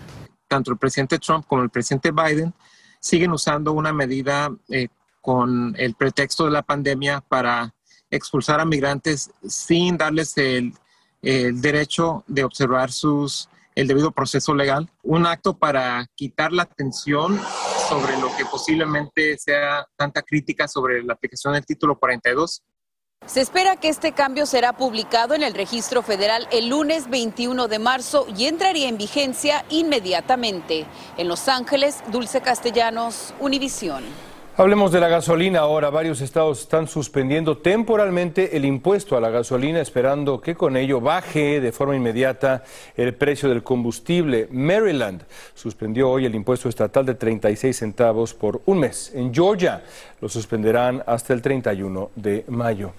Tanto 0.49 0.73
el 0.73 0.79
presidente 0.79 1.19
Trump 1.19 1.47
como 1.47 1.63
el 1.63 1.71
presidente 1.71 2.11
Biden 2.11 2.53
siguen 3.01 3.33
usando 3.33 3.73
una 3.73 3.93
medida 3.93 4.51
eh, 4.69 4.89
con 5.21 5.75
el 5.79 5.95
pretexto 5.95 6.45
de 6.45 6.51
la 6.51 6.63
pandemia 6.63 7.21
para 7.21 7.75
expulsar 8.11 8.61
a 8.61 8.65
migrantes 8.65 9.31
sin 9.47 9.97
darles 9.97 10.37
el, 10.37 10.75
el 11.23 11.61
derecho 11.61 12.25
de 12.27 12.45
observar 12.45 12.93
sus, 12.93 13.49
el 13.75 13.89
debido 13.89 14.11
proceso 14.11 14.55
legal. 14.55 14.91
Un 15.03 15.27
acto 15.27 15.57
para 15.57 16.07
quitar 16.15 16.53
la 16.53 16.65
atención 16.65 17.41
sobre 17.89 18.19
lo 18.19 18.35
que 18.37 18.45
posiblemente 18.45 19.39
sea 19.39 19.87
tanta 19.97 20.23
crítica 20.23 20.69
sobre 20.69 21.03
la 21.03 21.15
aplicación 21.15 21.55
del 21.55 21.65
título 21.65 21.99
42 21.99 22.63
se 23.27 23.41
espera 23.41 23.77
que 23.77 23.89
este 23.89 24.13
cambio 24.13 24.47
será 24.47 24.73
publicado 24.73 25.35
en 25.35 25.43
el 25.43 25.55
registro 25.55 26.03
federal 26.03 26.49
el 26.51 26.69
lunes 26.69 27.09
21 27.09 27.69
de 27.69 27.79
marzo 27.79 28.27
y 28.37 28.47
entraría 28.47 28.89
en 28.89 28.99
vigencia 28.99 29.65
inmediatamente. 29.71 30.87
En 31.17 31.29
Los 31.29 31.49
Ángeles, 31.49 32.03
Dulce 32.09 32.41
Castellanos, 32.41 33.33
Univisión. 33.39 34.32
Hablemos 34.55 34.93
de 34.93 35.01
la 35.01 35.09
gasolina 35.09 35.61
ahora. 35.61 35.89
Varios 35.89 36.21
estados 36.21 36.61
están 36.61 36.87
suspendiendo 36.87 37.57
temporalmente 37.57 38.55
el 38.55 38.67
impuesto 38.67 39.17
a 39.17 39.21
la 39.23 39.31
gasolina, 39.31 39.81
esperando 39.81 40.43
que 40.43 40.55
con 40.55 40.77
ello 40.77 41.01
baje 41.01 41.59
de 41.59 41.73
forma 41.73 41.97
inmediata 41.97 42.63
el 42.95 43.15
precio 43.15 43.49
del 43.49 43.63
combustible. 43.63 44.49
Maryland 44.51 45.23
suspendió 45.55 46.11
hoy 46.11 46.27
el 46.27 46.35
impuesto 46.35 46.69
estatal 46.69 47.07
de 47.07 47.15
36 47.15 47.75
centavos 47.75 48.35
por 48.35 48.61
un 48.67 48.81
mes. 48.81 49.11
En 49.15 49.33
Georgia, 49.33 49.85
lo 50.21 50.29
suspenderán 50.29 51.03
hasta 51.07 51.33
el 51.33 51.41
31 51.41 52.11
de 52.15 52.45
mayo. 52.49 52.93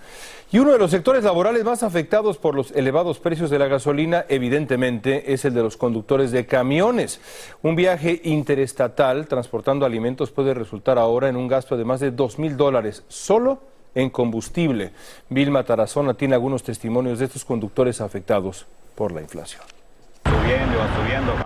Y 0.53 0.59
uno 0.59 0.71
de 0.71 0.77
los 0.77 0.91
sectores 0.91 1.23
laborales 1.23 1.63
más 1.63 1.81
afectados 1.81 2.37
por 2.37 2.53
los 2.53 2.71
elevados 2.73 3.17
precios 3.17 3.49
de 3.49 3.57
la 3.57 3.67
gasolina, 3.67 4.25
evidentemente, 4.29 5.33
es 5.33 5.45
el 5.45 5.55
de 5.55 5.63
los 5.63 5.77
conductores 5.77 6.29
de 6.29 6.45
camiones. 6.45 7.19
Un 7.63 7.75
viaje 7.75 8.21
interestatal 8.23 9.25
transportando 9.25 9.83
alimentos 9.83 10.29
puede 10.29 10.53
resultar 10.53 10.99
ahora 10.99 11.27
en 11.27 11.37
un 11.43 11.47
gasto 11.47 11.77
de 11.77 11.85
más 11.85 11.99
de 11.99 12.11
2 12.11 12.39
mil 12.39 12.57
dólares 12.57 13.03
solo 13.07 13.59
en 13.93 14.09
combustible. 14.09 14.91
Vilma 15.29 15.63
Tarazona 15.63 16.15
tiene 16.15 16.33
algunos 16.33 16.63
testimonios 16.63 17.19
de 17.19 17.25
estos 17.25 17.45
conductores 17.45 18.01
afectados 18.01 18.65
por 18.95 19.11
la 19.11 19.21
inflación. 19.21 19.61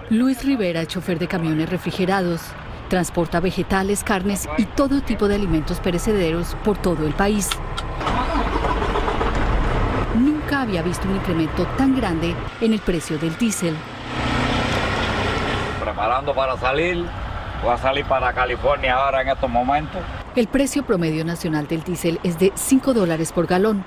Luis 0.10 0.44
Rivera, 0.46 0.86
chofer 0.86 1.20
de 1.20 1.28
camiones 1.28 1.70
refrigerados, 1.70 2.42
transporta 2.90 3.42
vegetales, 3.42 4.04
carnes 4.04 4.48
y 4.58 4.64
todo 4.64 5.02
tipo 5.02 5.28
de 5.28 5.36
alimentos 5.36 5.80
perecederos 5.80 6.56
por 6.64 6.78
todo 6.78 7.06
el 7.06 7.14
país 7.14 7.50
nunca 10.48 10.62
había 10.62 10.82
visto 10.82 11.08
un 11.10 11.16
incremento 11.18 11.66
tan 11.78 11.96
grande 11.96 12.34
en 12.62 12.72
el 12.72 12.80
precio 12.80 13.18
del 13.18 13.38
diésel. 13.38 13.76
Preparando 15.84 16.34
para 16.34 16.58
salir, 16.58 17.06
voy 17.64 17.72
a 17.74 17.78
salir 17.78 18.06
para 18.06 18.34
California 18.34 18.96
ahora 18.96 19.22
en 19.22 19.30
estos 19.30 19.50
momentos. 19.50 20.02
El 20.36 20.48
precio 20.48 20.84
promedio 20.86 21.26
nacional 21.26 21.68
del 21.68 21.84
diésel 21.84 22.20
es 22.24 22.38
de 22.40 22.52
5 22.56 22.94
dólares 22.94 23.32
por 23.32 23.48
galón, 23.48 23.84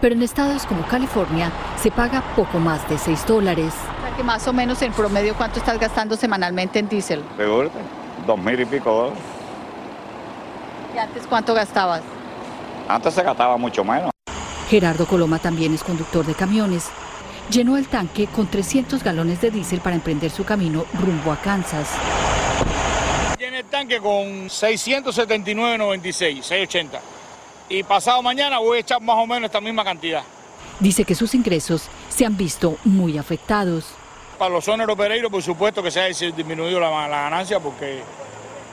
pero 0.00 0.14
en 0.14 0.22
estados 0.22 0.66
como 0.66 0.82
California 0.86 1.50
se 1.76 1.90
paga 1.90 2.22
poco 2.36 2.58
más 2.58 2.88
de 2.88 2.98
6 2.98 3.26
dólares. 3.26 3.72
que 4.16 4.22
más 4.22 4.46
o 4.46 4.52
menos 4.52 4.80
en 4.82 4.92
promedio, 4.92 5.34
¿cuánto 5.34 5.58
estás 5.58 5.78
gastando 5.78 6.16
semanalmente 6.16 6.78
en 6.78 6.88
diésel? 6.88 7.20
Peor, 7.36 7.70
dos 8.26 8.38
mil 8.38 8.60
y 8.60 8.64
pico 8.64 8.92
dólares. 8.92 9.18
¿Y 10.94 10.98
antes 10.98 11.26
cuánto 11.26 11.52
gastabas? 11.54 12.02
Antes 12.88 13.14
se 13.14 13.22
gastaba 13.22 13.56
mucho 13.56 13.82
menos. 13.82 14.10
Gerardo 14.68 15.06
Coloma 15.06 15.38
también 15.38 15.74
es 15.74 15.82
conductor 15.82 16.24
de 16.24 16.34
camiones. 16.34 16.88
Llenó 17.50 17.76
el 17.76 17.88
tanque 17.88 18.26
con 18.28 18.46
300 18.46 19.02
galones 19.02 19.40
de 19.40 19.50
diésel 19.50 19.80
para 19.80 19.96
emprender 19.96 20.30
su 20.30 20.44
camino 20.44 20.84
rumbo 20.94 21.32
a 21.32 21.36
Kansas. 21.36 21.88
Tanque 23.74 23.98
con 23.98 24.48
679.96, 24.48 26.42
680. 26.42 27.00
Y 27.70 27.82
pasado 27.82 28.22
mañana 28.22 28.60
voy 28.60 28.76
a 28.76 28.80
echar 28.82 29.02
más 29.02 29.16
o 29.16 29.26
menos 29.26 29.48
esta 29.48 29.60
misma 29.60 29.82
cantidad. 29.82 30.22
Dice 30.78 31.04
que 31.04 31.16
sus 31.16 31.34
ingresos 31.34 31.88
se 32.08 32.24
han 32.24 32.36
visto 32.36 32.76
muy 32.84 33.18
afectados. 33.18 33.86
Para 34.38 34.54
los 34.54 34.64
soneros 34.64 34.96
pereiros, 34.96 35.28
por 35.28 35.42
supuesto 35.42 35.82
que 35.82 35.90
se 35.90 36.00
ha 36.00 36.06
disminuido 36.06 36.78
la, 36.78 37.08
la 37.08 37.22
ganancia 37.22 37.58
porque 37.58 38.00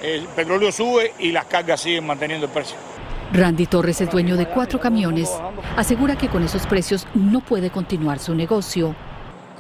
el 0.04 0.26
petróleo 0.26 0.72
sube 0.72 1.16
y 1.18 1.32
las 1.32 1.46
cargas 1.46 1.82
siguen 1.82 2.06
manteniendo 2.06 2.46
el 2.46 2.52
precio. 2.52 2.78
Randy 3.34 3.66
Torres 3.66 4.02
es 4.02 4.12
dueño 4.12 4.38
de 4.38 4.50
cuatro 4.50 4.80
camiones. 4.80 5.32
Asegura 5.78 6.16
que 6.16 6.30
con 6.30 6.44
esos 6.44 6.68
precios 6.68 7.08
no 7.16 7.42
puede 7.42 7.72
continuar 7.72 8.20
su 8.20 8.36
negocio. 8.36 8.96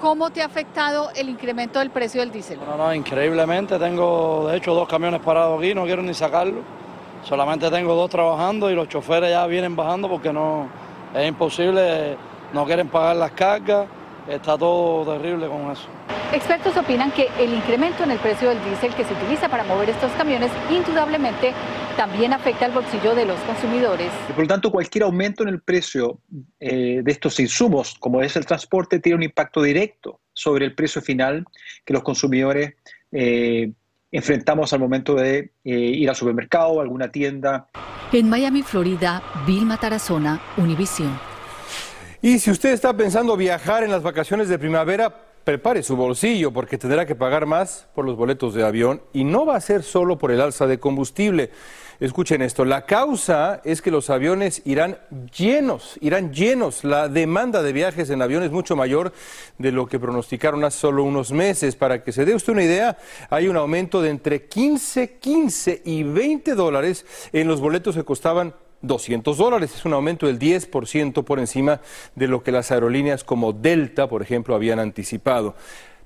¿Cómo 0.02 0.32
te 0.32 0.42
ha 0.42 0.48
afectado 0.48 1.12
el 1.16 1.30
incremento 1.30 1.78
del 1.78 1.92
precio 1.92 2.22
del 2.22 2.32
diésel? 2.32 2.60
No, 2.66 2.76
no, 2.76 2.92
increíblemente. 2.92 3.78
Tengo, 3.78 4.48
de 4.50 4.58
hecho, 4.58 4.74
dos 4.74 4.88
camiones 4.88 5.22
parados 5.22 5.60
aquí, 5.60 5.76
no 5.76 5.84
quiero 5.84 6.02
ni 6.02 6.16
sacarlo. 6.16 6.62
Solamente 7.24 7.70
tengo 7.70 7.94
dos 7.94 8.10
trabajando 8.10 8.72
y 8.72 8.74
los 8.74 8.90
choferes 8.90 9.30
ya 9.30 9.46
vienen 9.46 9.76
bajando 9.76 10.10
porque 10.10 10.34
no 10.34 10.68
es 11.14 11.30
imposible, 11.30 12.18
no 12.52 12.66
quieren 12.66 12.88
pagar 12.88 13.16
las 13.16 13.32
cargas. 13.34 13.86
Está 14.28 14.58
todo 14.58 15.06
terrible 15.14 15.48
con 15.48 15.70
eso. 15.70 15.84
Expertos 16.34 16.76
opinan 16.78 17.12
que 17.12 17.30
el 17.38 17.54
incremento 17.54 18.04
en 18.04 18.10
el 18.10 18.18
precio 18.18 18.50
del 18.50 18.64
diésel 18.64 18.96
que 18.96 19.04
se 19.04 19.14
utiliza 19.14 19.50
para 19.50 19.64
mover 19.66 19.92
estos 19.92 20.12
camiones 20.14 20.50
indudablemente 20.72 21.54
también 21.96 22.34
afecta 22.34 22.66
al 22.66 22.72
bolsillo 22.72 23.16
de 23.16 23.26
los 23.26 23.40
consumidores. 23.42 24.12
por 24.30 24.40
lo 24.40 24.48
tanto, 24.48 24.72
cualquier 24.72 25.04
aumento 25.04 25.44
en 25.44 25.50
el 25.50 25.62
precio 25.62 26.20
eh, 26.60 27.02
de 27.04 27.12
estos 27.12 27.40
insumos, 27.40 27.96
como 28.00 28.22
es 28.22 28.36
el 28.36 28.46
transporte, 28.46 29.00
tiene 29.00 29.18
un 29.18 29.24
impacto 29.24 29.62
directo 29.62 30.20
sobre 30.34 30.66
el 30.66 30.76
precio 30.76 31.02
final 31.02 31.46
que 31.86 31.94
los 31.94 32.04
consumidores 32.04 32.74
eh, 33.12 33.72
enfrentamos 34.12 34.74
al 34.74 34.80
momento 34.80 35.16
de 35.16 35.52
eh, 35.64 35.72
ir 35.74 36.10
al 36.10 36.16
supermercado 36.16 36.70
o 36.70 36.82
alguna 36.82 37.12
tienda. 37.12 37.70
En 38.12 38.30
Miami, 38.30 38.62
Florida, 38.62 39.22
Vilma 39.46 39.78
Tarazona, 39.78 40.42
Univision. 40.58 41.18
Y 42.22 42.38
si 42.40 42.52
usted 42.52 42.74
está 42.74 42.96
pensando 42.96 43.36
viajar 43.36 43.84
en 43.84 43.90
las 43.90 44.04
vacaciones 44.04 44.48
de 44.48 44.60
primavera, 44.60 45.31
prepare 45.44 45.84
su 45.84 45.96
bolsillo 45.96 46.52
porque 46.52 46.78
tendrá 46.78 47.06
que 47.06 47.16
pagar 47.16 47.46
más 47.46 47.88
por 47.96 48.06
los 48.06 48.16
boletos 48.16 48.54
de 48.54 48.66
avión 48.66 49.02
y 49.14 49.24
no 49.24 49.46
va 49.46 49.56
a 49.56 49.62
ser 49.62 49.84
solo 49.84 50.18
por 50.18 50.32
el 50.32 50.42
alza 50.42 50.68
de 50.68 50.80
combustible. 50.80 51.52
Escuchen 52.02 52.42
esto, 52.42 52.66
la 52.66 52.88
causa 52.88 53.62
es 53.64 53.80
que 53.80 53.92
los 53.92 54.10
aviones 54.10 54.64
irán 54.66 54.98
llenos, 55.38 56.00
irán 56.02 56.34
llenos. 56.34 56.84
La 56.84 57.08
demanda 57.08 57.62
de 57.62 57.74
viajes 57.74 58.10
en 58.10 58.24
avión 58.24 58.42
es 58.42 58.50
mucho 58.50 58.76
mayor 58.76 59.14
de 59.60 59.72
lo 59.72 59.86
que 59.86 60.00
pronosticaron 60.00 60.64
hace 60.64 60.80
solo 60.80 61.04
unos 61.04 61.32
meses. 61.32 61.76
Para 61.76 62.04
que 62.04 62.12
se 62.12 62.26
dé 62.26 62.34
usted 62.34 62.54
una 62.54 62.64
idea, 62.64 62.98
hay 63.30 63.48
un 63.48 63.56
aumento 63.56 64.02
de 64.02 64.10
entre 64.10 64.48
15, 64.48 65.20
15 65.20 65.84
y 65.86 66.02
20 66.02 66.56
dólares 66.56 67.06
en 67.34 67.48
los 67.48 67.62
boletos 67.62 67.96
que 67.96 68.04
costaban 68.04 68.56
200 68.82 69.38
dólares. 69.38 69.74
Es 69.76 69.86
un 69.86 69.94
aumento 69.94 70.28
del 70.28 70.40
10% 70.40 71.24
por 71.24 71.40
encima 71.40 71.82
de 72.16 72.28
lo 72.28 72.44
que 72.44 72.52
las 72.52 72.72
aerolíneas 72.72 73.24
como 73.24 73.54
Delta, 73.54 74.08
por 74.08 74.22
ejemplo, 74.22 74.56
habían 74.56 74.80
anticipado. 74.80 75.56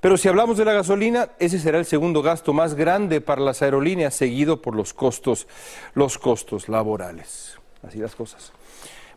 Pero 0.02 0.18
si 0.18 0.28
hablamos 0.28 0.58
de 0.58 0.66
la 0.66 0.74
gasolina, 0.74 1.30
ese 1.40 1.58
será 1.58 1.80
el 1.80 1.86
segundo 1.86 2.22
gasto 2.22 2.54
más 2.54 2.76
grande 2.76 3.22
para 3.22 3.42
las 3.42 3.62
aerolíneas, 3.62 4.14
seguido 4.14 4.62
por 4.62 4.76
los 4.76 4.94
costos, 4.94 5.48
los 5.96 6.18
costos 6.18 6.70
laborales. 6.70 7.58
Así 7.82 7.98
las 8.00 8.16
cosas. 8.16 8.52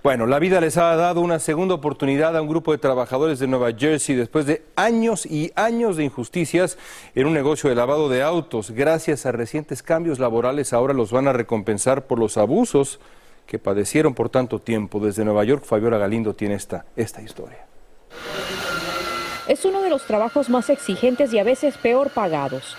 Bueno, 0.02 0.26
la 0.26 0.38
vida 0.38 0.60
les 0.60 0.76
ha 0.76 0.94
dado 0.94 1.20
una 1.20 1.40
segunda 1.40 1.74
oportunidad 1.74 2.36
a 2.36 2.40
un 2.40 2.48
grupo 2.48 2.70
de 2.70 2.78
trabajadores 2.78 3.40
de 3.40 3.48
Nueva 3.48 3.72
Jersey 3.76 4.14
después 4.14 4.46
de 4.46 4.62
años 4.76 5.26
y 5.26 5.52
años 5.56 5.96
de 5.96 6.04
injusticias 6.04 6.78
en 7.16 7.26
un 7.26 7.34
negocio 7.34 7.68
de 7.68 7.76
lavado 7.76 8.08
de 8.08 8.22
autos. 8.22 8.70
Gracias 8.70 9.26
a 9.26 9.32
recientes 9.32 9.82
cambios 9.82 10.20
laborales, 10.20 10.72
ahora 10.72 10.94
los 10.94 11.10
van 11.10 11.26
a 11.26 11.32
recompensar 11.32 12.06
por 12.06 12.20
los 12.20 12.38
abusos 12.38 13.00
que 13.48 13.58
padecieron 13.58 14.14
por 14.14 14.28
tanto 14.28 14.60
tiempo. 14.60 15.00
Desde 15.00 15.24
Nueva 15.24 15.42
York, 15.42 15.64
Fabiola 15.64 15.98
Galindo 15.98 16.34
tiene 16.34 16.54
esta, 16.54 16.84
esta 16.94 17.22
historia. 17.22 17.66
Es 19.48 19.64
uno 19.64 19.80
de 19.80 19.88
los 19.88 20.04
trabajos 20.04 20.50
más 20.50 20.68
exigentes 20.68 21.32
y 21.32 21.38
a 21.38 21.44
veces 21.44 21.78
peor 21.78 22.10
pagados. 22.10 22.76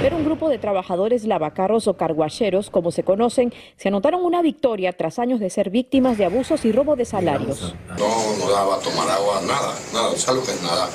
Pero 0.00 0.16
un 0.16 0.24
grupo 0.24 0.48
de 0.48 0.58
trabajadores 0.58 1.24
lavacarros 1.24 1.88
o 1.88 1.96
carguacheros, 1.96 2.70
como 2.70 2.92
se 2.92 3.02
conocen, 3.02 3.52
se 3.76 3.88
anotaron 3.88 4.24
una 4.24 4.40
victoria 4.40 4.92
tras 4.92 5.18
años 5.18 5.40
de 5.40 5.50
ser 5.50 5.70
víctimas 5.70 6.16
de 6.16 6.26
abusos 6.26 6.64
y 6.64 6.70
robo 6.70 6.94
de 6.94 7.04
salarios. 7.04 7.74
No 7.98 8.38
nos 8.38 8.50
daba 8.50 8.76
a 8.76 8.78
tomar 8.78 9.08
agua, 9.10 9.40
nada, 9.44 9.74
nada, 9.92 10.16
¿sabes 10.16 10.40
lo 10.40 10.46
que 10.46 10.52
es 10.52 10.62
nada? 10.62 10.88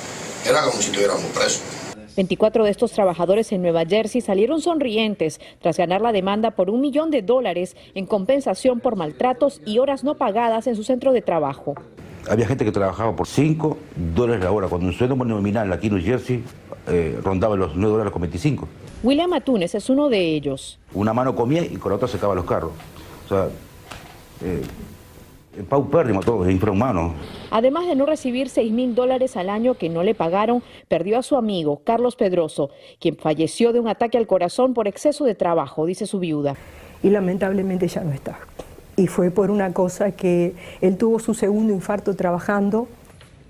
Era 0.47 0.61
como 0.61 0.79
si 0.79 0.91
estuviéramos 0.91 1.25
presos. 1.25 1.78
24 2.19 2.65
de 2.65 2.71
estos 2.71 2.91
trabajadores 2.91 3.49
en 3.53 3.61
Nueva 3.61 3.85
Jersey 3.85 4.19
salieron 4.19 4.59
sonrientes 4.59 5.39
tras 5.61 5.77
ganar 5.77 6.01
la 6.01 6.11
demanda 6.11 6.51
por 6.51 6.69
un 6.69 6.81
millón 6.81 7.11
de 7.11 7.21
dólares 7.21 7.77
en 7.95 8.05
compensación 8.05 8.81
por 8.81 8.97
maltratos 8.97 9.61
y 9.65 9.79
horas 9.79 10.03
no 10.03 10.15
pagadas 10.15 10.67
en 10.67 10.75
su 10.75 10.83
centro 10.83 11.13
de 11.13 11.21
trabajo. 11.21 11.75
Había 12.29 12.45
gente 12.45 12.65
que 12.65 12.73
trabajaba 12.73 13.15
por 13.15 13.25
5 13.25 13.77
dólares 14.13 14.43
la 14.43 14.51
hora, 14.51 14.67
cuando 14.67 14.87
un 14.87 14.93
sueldo 14.93 15.15
nominal 15.15 15.71
aquí 15.71 15.87
en 15.87 15.93
New 15.93 16.03
Jersey 16.03 16.43
eh, 16.89 17.17
rondaba 17.23 17.55
los 17.55 17.77
9 17.77 17.89
dólares 17.89 18.11
con 18.11 18.21
25. 18.23 18.67
William 19.01 19.31
Atunes 19.31 19.73
es 19.73 19.89
uno 19.89 20.09
de 20.09 20.19
ellos. 20.19 20.77
Una 20.93 21.13
mano 21.13 21.33
comía 21.33 21.63
y 21.63 21.77
con 21.77 21.91
la 21.91 21.95
otra 21.95 22.09
secaba 22.09 22.35
los 22.35 22.43
carros. 22.43 22.73
O 23.27 23.29
sea, 23.29 23.47
eh, 24.43 24.61
paupérrimo 25.63 26.21
todo, 26.21 26.45
es 26.45 26.51
infrahumano. 26.51 27.13
Además 27.51 27.87
de 27.87 27.95
no 27.95 28.05
recibir 28.05 28.49
6 28.49 28.71
mil 28.71 28.95
dólares 28.95 29.37
al 29.37 29.49
año 29.49 29.75
que 29.75 29.89
no 29.89 30.03
le 30.03 30.15
pagaron, 30.15 30.63
perdió 30.87 31.17
a 31.19 31.23
su 31.23 31.35
amigo, 31.35 31.81
Carlos 31.83 32.15
Pedroso, 32.15 32.69
quien 32.99 33.17
falleció 33.17 33.73
de 33.73 33.79
un 33.79 33.87
ataque 33.87 34.17
al 34.17 34.27
corazón 34.27 34.73
por 34.73 34.87
exceso 34.87 35.25
de 35.25 35.35
trabajo, 35.35 35.85
dice 35.85 36.05
su 36.05 36.19
viuda. 36.19 36.55
Y 37.03 37.09
lamentablemente 37.09 37.87
ya 37.87 38.01
no 38.03 38.11
está. 38.11 38.39
Y 38.95 39.07
fue 39.07 39.31
por 39.31 39.49
una 39.49 39.71
cosa 39.73 40.11
que 40.11 40.53
él 40.81 40.97
tuvo 40.97 41.19
su 41.19 41.33
segundo 41.33 41.71
infarto 41.71 42.15
trabajando, 42.15 42.87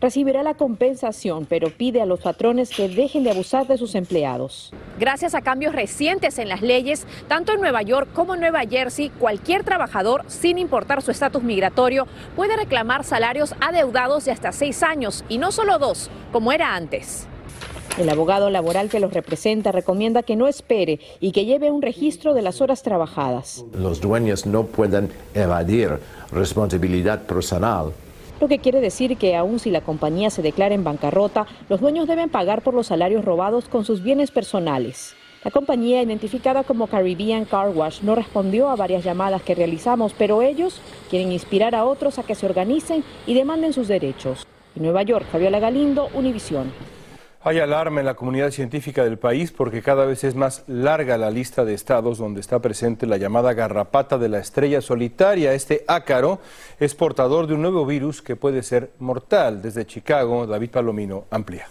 recibirá 0.01 0.44
la 0.44 0.53
compensación, 0.53 1.46
pero 1.46 1.70
pide 1.70 2.01
a 2.01 2.06
los 2.06 2.22
patrones 2.22 2.70
que 2.70 2.89
dejen 2.89 3.24
de 3.24 3.32
abusar 3.32 3.68
de 3.68 3.77
sus 3.77 3.96
empleados. 3.96 4.72
Gracias 5.00 5.36
a 5.36 5.41
cambios 5.41 5.74
recientes 5.74 6.39
en 6.39 6.50
las 6.50 6.62
leyes, 6.62 7.06
tanto 7.27 7.53
en 7.53 7.62
Nueva 7.62 7.82
York 7.82 8.10
como 8.13 8.34
en 8.34 8.41
Nueva 8.41 8.62
Jersey, 8.62 9.10
cualquier 9.10 9.63
trabajador, 9.63 10.24
sin 10.27 10.58
importar 10.58 11.01
su 11.01 11.12
estatus 11.12 11.44
migratorio, 11.44 12.08
puede 12.36 12.56
reclamar 12.56 13.03
salarios 13.03 13.53
adeudados 13.62 14.25
de 14.25 14.32
hasta 14.32 14.51
seis 14.51 14.84
años 14.84 15.24
y 15.29 15.38
no 15.38 15.51
solo 15.51 15.79
dos, 15.79 16.10
como 16.32 16.51
era 16.51 16.75
antes. 16.75 17.27
El 17.98 18.10
abogado 18.10 18.50
laboral 18.50 18.89
que 18.89 19.01
los 19.01 19.13
representa 19.13 19.74
recomienda 19.74 20.24
que 20.24 20.38
no 20.38 20.48
espere 20.48 21.00
y 21.20 21.34
que 21.34 21.44
lleve 21.46 21.70
un 21.70 21.82
registro 21.82 22.34
de 22.34 22.41
las 22.41 22.62
horas 22.62 22.82
trabajadas. 22.82 23.65
Los 23.74 24.00
dueños 24.00 24.46
no 24.46 24.68
pueden 24.68 25.12
evadir 25.34 26.00
responsabilidad 26.32 27.24
personal 27.24 27.91
lo 28.39 28.48
que 28.48 28.60
quiere 28.60 28.81
decir 28.81 29.17
que 29.17 29.36
aun 29.36 29.60
si 29.60 29.69
la 29.69 29.81
compañía 29.81 30.29
se 30.29 30.41
declara 30.41 30.75
en 30.75 30.84
bancarrota, 30.84 31.46
los 31.67 31.81
dueños 31.81 32.08
deben 32.08 32.29
pagar 32.29 32.62
por 32.62 32.74
los 32.74 32.88
salarios 32.88 33.25
robados 33.25 33.67
con 33.67 33.86
sus 33.86 34.01
bienes 34.01 34.31
personales. 34.31 35.15
La 35.43 35.51
compañía, 35.51 36.01
identificada 36.01 36.63
como 36.63 36.88
Caribbean 36.88 37.46
Car 37.46 37.69
Wash, 37.69 38.01
no 38.01 38.13
respondió 38.15 38.69
a 38.69 38.75
varias 38.75 39.03
llamadas 39.03 39.41
que 39.41 39.55
realizamos, 39.55 40.13
pero 40.17 40.41
ellos 40.41 40.81
quieren 41.10 41.31
inspirar 41.31 41.75
a 41.75 41.86
otros 41.86 42.19
a 42.19 42.24
que 42.24 42.36
se 42.36 42.46
organicen 42.46 43.03
y 43.25 43.34
demanden 43.34 43.72
sus 43.72 43.88
derechos. 43.88 44.46
En 44.75 44.84
Nueva 44.84 45.03
York, 45.03 45.25
Fabiola 45.31 45.60
Galindo, 45.60 46.10
Univisión. 46.13 46.72
Hay 47.41 47.58
alarma 47.60 48.01
en 48.01 48.05
la 48.05 48.15
comunidad 48.15 48.51
científica 48.51 49.05
del 49.05 49.17
país 49.17 49.53
porque 49.53 49.81
cada 49.81 50.05
vez 50.05 50.25
es 50.25 50.36
más 50.36 50.63
larga 50.67 51.17
la 51.17 51.31
lista 51.31 51.63
de 51.63 51.74
estados 51.74 52.17
donde 52.17 52.41
está 52.41 52.60
presente 52.60 53.05
la 53.05 53.15
llamada 53.15 53.53
garrapata 53.53 54.17
de 54.17 54.27
la 54.27 54.39
estrella 54.39 54.81
solitaria. 54.81 55.53
Este 55.53 55.86
ácaro 55.88 56.41
es 56.81 56.96
portador 56.96 57.48
de 57.48 57.53
un 57.53 57.62
nuevo 57.62 57.86
virus 57.86 58.22
que 58.22 58.36
puede 58.36 58.62
ser 58.62 58.91
mortal. 59.00 59.62
Desde 59.62 59.88
Chicago, 59.88 60.48
David 60.48 60.72
Palomino 60.72 61.27
amplía. 61.29 61.69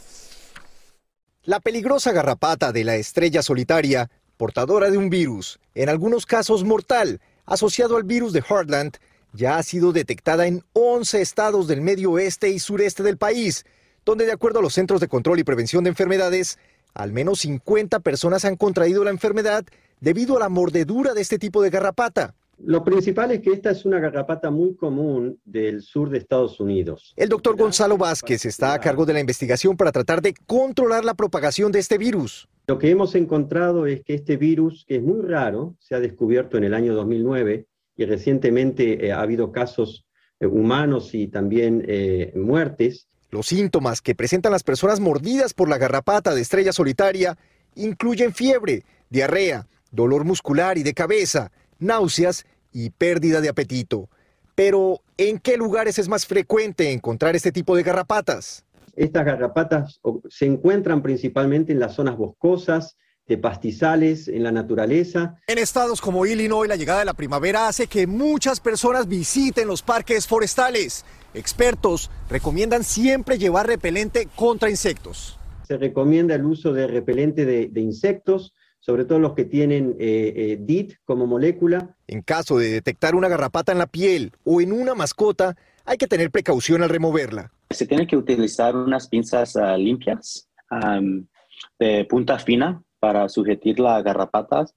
La 1.44 1.60
peligrosa 1.60 2.12
garrapata 2.12 2.72
de 2.72 2.84
la 2.84 2.96
estrella 2.96 3.42
solitaria, 3.42 4.10
portadora 4.38 4.90
de 4.90 4.96
un 4.96 5.10
virus, 5.10 5.60
en 5.74 5.90
algunos 5.90 6.24
casos 6.24 6.64
mortal, 6.64 7.20
asociado 7.44 7.98
al 7.98 8.04
virus 8.04 8.32
de 8.32 8.40
Heartland, 8.40 8.96
ya 9.34 9.58
ha 9.58 9.62
sido 9.62 9.92
detectada 9.92 10.46
en 10.46 10.64
11 10.72 11.20
estados 11.20 11.68
del 11.68 11.82
medio 11.82 12.12
oeste 12.12 12.48
y 12.48 12.58
sureste 12.58 13.02
del 13.02 13.18
país 13.18 13.66
donde 14.08 14.24
de 14.24 14.32
acuerdo 14.32 14.60
a 14.60 14.62
los 14.62 14.72
Centros 14.72 15.02
de 15.02 15.08
Control 15.08 15.38
y 15.38 15.44
Prevención 15.44 15.84
de 15.84 15.90
Enfermedades, 15.90 16.58
al 16.94 17.12
menos 17.12 17.40
50 17.40 18.00
personas 18.00 18.46
han 18.46 18.56
contraído 18.56 19.04
la 19.04 19.10
enfermedad 19.10 19.66
debido 20.00 20.38
a 20.38 20.40
la 20.40 20.48
mordedura 20.48 21.12
de 21.12 21.20
este 21.20 21.38
tipo 21.38 21.60
de 21.60 21.68
garrapata. 21.68 22.34
Lo 22.56 22.82
principal 22.82 23.32
es 23.32 23.42
que 23.42 23.52
esta 23.52 23.70
es 23.70 23.84
una 23.84 24.00
garrapata 24.00 24.50
muy 24.50 24.74
común 24.76 25.38
del 25.44 25.82
sur 25.82 26.08
de 26.08 26.16
Estados 26.16 26.58
Unidos. 26.58 27.12
El 27.16 27.28
doctor 27.28 27.54
Gonzalo 27.54 27.98
Vázquez 27.98 28.46
está 28.46 28.72
a 28.72 28.80
cargo 28.80 29.04
de 29.04 29.12
la 29.12 29.20
investigación 29.20 29.76
para 29.76 29.92
tratar 29.92 30.22
de 30.22 30.32
controlar 30.46 31.04
la 31.04 31.12
propagación 31.12 31.70
de 31.70 31.80
este 31.80 31.98
virus. 31.98 32.48
Lo 32.66 32.78
que 32.78 32.88
hemos 32.88 33.14
encontrado 33.14 33.84
es 33.84 34.02
que 34.02 34.14
este 34.14 34.38
virus, 34.38 34.86
que 34.88 34.96
es 34.96 35.02
muy 35.02 35.20
raro, 35.20 35.76
se 35.80 35.94
ha 35.94 36.00
descubierto 36.00 36.56
en 36.56 36.64
el 36.64 36.72
año 36.72 36.94
2009 36.94 37.66
y 37.94 38.04
recientemente 38.06 39.06
eh, 39.06 39.12
ha 39.12 39.20
habido 39.20 39.52
casos 39.52 40.06
eh, 40.40 40.46
humanos 40.46 41.14
y 41.14 41.28
también 41.28 41.84
eh, 41.86 42.32
muertes, 42.34 43.06
los 43.30 43.46
síntomas 43.46 44.00
que 44.00 44.14
presentan 44.14 44.52
las 44.52 44.62
personas 44.62 45.00
mordidas 45.00 45.54
por 45.54 45.68
la 45.68 45.78
garrapata 45.78 46.34
de 46.34 46.40
estrella 46.40 46.72
solitaria 46.72 47.36
incluyen 47.74 48.32
fiebre, 48.32 48.84
diarrea, 49.10 49.66
dolor 49.90 50.24
muscular 50.24 50.78
y 50.78 50.82
de 50.82 50.94
cabeza, 50.94 51.50
náuseas 51.78 52.46
y 52.72 52.90
pérdida 52.90 53.40
de 53.40 53.48
apetito. 53.48 54.08
Pero, 54.54 55.00
¿en 55.16 55.38
qué 55.38 55.56
lugares 55.56 55.98
es 55.98 56.08
más 56.08 56.26
frecuente 56.26 56.90
encontrar 56.92 57.36
este 57.36 57.52
tipo 57.52 57.76
de 57.76 57.82
garrapatas? 57.82 58.64
Estas 58.96 59.24
garrapatas 59.24 60.00
se 60.28 60.46
encuentran 60.46 61.02
principalmente 61.02 61.72
en 61.72 61.78
las 61.78 61.94
zonas 61.94 62.16
boscosas, 62.16 62.96
de 63.28 63.36
pastizales, 63.36 64.26
en 64.26 64.42
la 64.42 64.50
naturaleza. 64.50 65.36
En 65.46 65.58
estados 65.58 66.00
como 66.00 66.24
Illinois, 66.24 66.66
la 66.66 66.76
llegada 66.76 67.00
de 67.00 67.04
la 67.04 67.12
primavera 67.12 67.68
hace 67.68 67.86
que 67.86 68.06
muchas 68.06 68.58
personas 68.58 69.06
visiten 69.06 69.68
los 69.68 69.82
parques 69.82 70.26
forestales. 70.26 71.04
Expertos 71.34 72.10
recomiendan 72.30 72.84
siempre 72.84 73.38
llevar 73.38 73.66
repelente 73.66 74.28
contra 74.34 74.70
insectos. 74.70 75.38
Se 75.66 75.76
recomienda 75.76 76.34
el 76.34 76.44
uso 76.44 76.72
de 76.72 76.86
repelente 76.86 77.44
de, 77.44 77.80
insectos, 77.80 78.54
sobre 78.80 79.04
todo 79.04 79.18
los 79.18 79.34
que 79.34 79.44
tienen 79.44 79.96
eh, 79.98 80.32
eh, 80.34 80.58
DIT 80.60 80.94
como 81.04 81.26
molécula. 81.26 81.94
En 82.06 82.22
caso 82.22 82.58
de 82.58 82.70
detectar 82.70 83.14
una 83.14 83.28
garrapata 83.28 83.72
en 83.72 83.78
la 83.78 83.86
piel 83.86 84.32
o 84.44 84.62
en 84.62 84.72
una 84.72 84.94
mascota, 84.94 85.56
hay 85.84 85.98
que 85.98 86.06
tener 86.06 86.30
precaución 86.30 86.82
al 86.82 86.88
removerla. 86.88 87.52
Se 87.70 87.86
tiene 87.86 88.06
que 88.06 88.16
utilizar 88.16 88.74
unas 88.74 89.08
pinzas 89.08 89.56
ah, 89.56 89.76
limpias 89.76 90.48
de 91.78 92.04
punta 92.04 92.38
fina 92.38 92.82
para 92.98 93.28
sujetar 93.28 93.78
las 93.78 94.04
garrapatas 94.04 94.74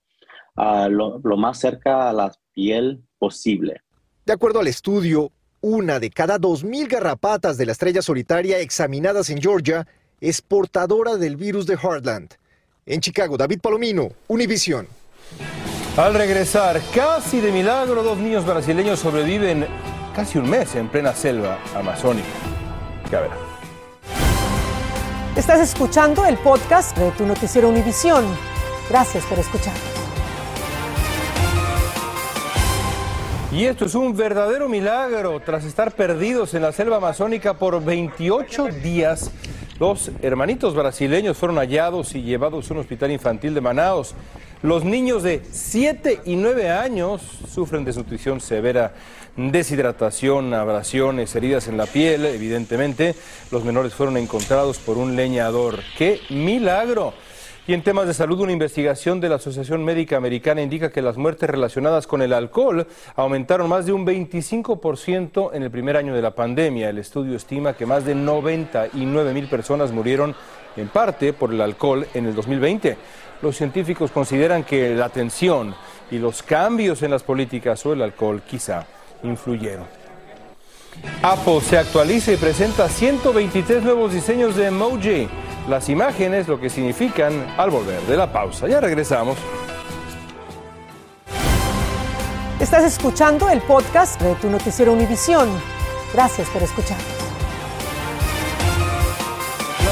lo, 0.55 1.20
lo 1.24 1.38
más 1.38 1.60
cerca 1.60 2.10
a 2.10 2.13
la 2.13 2.31
piel 2.53 3.03
posible. 3.17 3.81
De 4.25 4.34
acuerdo 4.34 4.60
al 4.60 4.67
estudio, 4.67 5.31
una 5.61 5.99
de 5.99 6.09
cada 6.09 6.39
2.000 6.39 6.87
garrapatas 6.87 7.57
de 7.57 7.65
la 7.65 7.71
estrella 7.71 8.01
solitaria 8.01 8.59
examinadas 8.59 9.29
en 9.29 9.41
Georgia 9.41 9.87
es 10.19 10.41
portadora 10.41 11.17
del 11.17 11.35
virus 11.35 11.65
de 11.67 11.75
Heartland. 11.75 12.33
En 12.85 12.99
Chicago, 12.99 13.37
David 13.37 13.61
Palomino, 13.61 14.09
Univision. 14.27 14.87
Al 15.97 16.13
regresar, 16.13 16.81
casi 16.95 17.41
de 17.41 17.51
milagro, 17.51 18.01
dos 18.01 18.17
niños 18.17 18.45
brasileños 18.45 19.00
sobreviven 19.00 19.67
casi 20.15 20.37
un 20.37 20.50
mes 20.50 20.75
en 20.75 20.89
plena 20.89 21.13
selva 21.13 21.59
amazónica. 21.75 22.27
Ya 23.11 23.21
verá. 23.21 23.35
Estás 25.35 25.61
escuchando 25.61 26.25
el 26.25 26.37
podcast 26.37 26.97
de 26.97 27.11
tu 27.11 27.25
noticiero 27.25 27.69
Univisión. 27.69 28.25
Gracias 28.89 29.24
por 29.25 29.39
escuchar. 29.39 29.90
Y 33.53 33.66
esto 33.66 33.83
es 33.83 33.96
un 33.96 34.16
verdadero 34.16 34.70
milagro. 34.70 35.42
Tras 35.42 35.66
estar 35.66 35.92
perdidos 35.92 36.53
en 36.53 36.61
la 36.61 36.72
selva 36.72 36.98
amazónica 36.98 37.55
por 37.55 37.83
28 37.83 38.70
días, 38.81 39.29
los 39.77 40.09
hermanitos 40.22 40.74
brasileños 40.74 41.35
fueron 41.35 41.57
hallados 41.57 42.16
y 42.16 42.22
llevados 42.22 42.70
a 42.70 42.74
un 42.74 42.79
hospital 42.79 43.11
infantil 43.11 43.53
de 43.53 43.59
Manaos. 43.59 44.16
Los 44.61 44.85
niños 44.85 45.24
de 45.24 45.42
7 45.51 46.22
y 46.24 46.37
9 46.37 46.70
años 46.70 47.22
sufren 47.53 47.83
desnutrición 47.83 48.40
severa, 48.40 48.94
deshidratación, 49.35 50.53
abrasiones, 50.53 51.35
heridas 51.35 51.68
en 51.68 51.75
la 51.75 51.87
piel, 51.87 52.25
evidentemente. 52.27 53.16
Los 53.51 53.66
menores 53.66 53.94
fueron 53.94 54.16
encontrados 54.16 54.77
por 54.77 54.98
un 54.98 55.18
leñador. 55.18 55.81
¡Qué 55.98 56.22
milagro! 56.29 57.14
Y 57.67 57.74
en 57.75 57.83
temas 57.83 58.07
de 58.07 58.15
salud, 58.15 58.39
una 58.39 58.51
investigación 58.51 59.21
de 59.21 59.29
la 59.29 59.35
Asociación 59.35 59.85
Médica 59.85 60.17
Americana 60.17 60.63
indica 60.63 60.89
que 60.89 61.03
las 61.03 61.17
muertes 61.17 61.47
relacionadas 61.47 62.07
con 62.07 62.24
el 62.24 62.33
alcohol 62.33 62.87
aumentaron 63.15 63.69
más 63.69 63.85
de 63.85 63.93
un 63.93 64.03
25% 64.03 65.51
en 65.53 65.61
el 65.61 65.69
primer 65.69 65.95
año 65.95 66.15
de 66.15 66.24
la 66.24 66.33
pandemia. 66.33 66.89
El 66.89 66.97
estudio 66.97 67.35
estima 67.35 67.74
que 67.74 67.85
más 67.85 68.03
de 68.03 68.15
99 68.15 69.33
mil 69.33 69.47
personas 69.47 69.91
murieron 69.91 70.35
en 70.75 70.87
parte 70.87 71.33
por 71.33 71.53
el 71.53 71.61
alcohol 71.61 72.07
en 72.15 72.25
el 72.25 72.33
2020. 72.33 72.97
Los 73.43 73.57
científicos 73.57 74.09
consideran 74.09 74.63
que 74.63 74.95
la 74.95 75.09
tensión 75.09 75.75
y 76.09 76.17
los 76.17 76.41
cambios 76.41 77.03
en 77.03 77.11
las 77.11 77.21
políticas 77.21 77.79
sobre 77.79 77.97
el 77.97 78.03
alcohol 78.03 78.41
quizá 78.41 78.87
influyeron. 79.21 80.00
Apple 81.22 81.61
se 81.61 81.77
actualiza 81.77 82.31
y 82.31 82.37
presenta 82.37 82.90
123 82.90 83.83
nuevos 83.83 84.14
diseños 84.14 84.55
de 84.55 84.68
emoji 84.68 85.27
las 85.68 85.90
imágenes, 85.90 86.48
lo 86.48 86.59
que 86.59 86.70
significan 86.70 87.46
al 87.57 87.70
volver 87.70 88.01
de 88.01 88.18
la 88.18 88.31
pausa. 88.31 88.68
Ya 88.68 88.79
regresamos. 88.79 89.37
Estás 92.59 92.83
escuchando 92.83 93.50
el 93.50 93.61
podcast 93.61 94.22
de 94.22 94.35
tu 94.35 94.50
noticiero 94.50 94.94
Univisión. 94.94 95.50
Gracias 96.14 96.48
por 96.50 96.61
escuchar. 96.61 96.98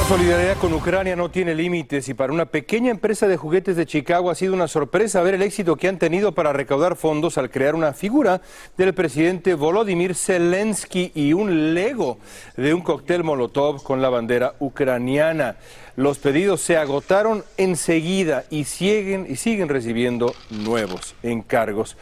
Solidaridad 0.09 0.57
con 0.57 0.73
Ucrania 0.73 1.15
no 1.15 1.29
tiene 1.29 1.53
límites 1.53 2.09
y 2.09 2.15
para 2.15 2.33
una 2.33 2.47
pequeña 2.47 2.89
empresa 2.89 3.27
de 3.27 3.37
juguetes 3.37 3.75
de 3.75 3.85
Chicago 3.85 4.31
ha 4.31 4.35
sido 4.35 4.55
una 4.55 4.67
sorpresa 4.67 5.21
ver 5.21 5.35
el 5.35 5.43
éxito 5.43 5.75
que 5.75 5.87
han 5.87 5.99
tenido 5.99 6.31
para 6.31 6.51
recaudar 6.51 6.95
fondos 6.95 7.37
al 7.37 7.51
crear 7.51 7.75
una 7.75 7.93
figura 7.93 8.41
del 8.75 8.95
presidente 8.95 9.53
Volodymyr 9.53 10.15
Zelensky 10.15 11.11
y 11.13 11.33
un 11.33 11.75
Lego 11.75 12.17
de 12.57 12.73
un 12.73 12.81
cóctel 12.81 13.23
Molotov 13.23 13.83
con 13.83 14.01
la 14.01 14.09
bandera 14.09 14.55
ucraniana. 14.57 15.57
Los 15.95 16.17
pedidos 16.17 16.61
se 16.61 16.75
agotaron 16.75 17.43
enseguida 17.57 18.45
y 18.49 18.63
siguen, 18.63 19.27
y 19.29 19.35
siguen 19.35 19.69
recibiendo 19.69 20.33
nuevos 20.49 21.13
encargos. 21.21 21.97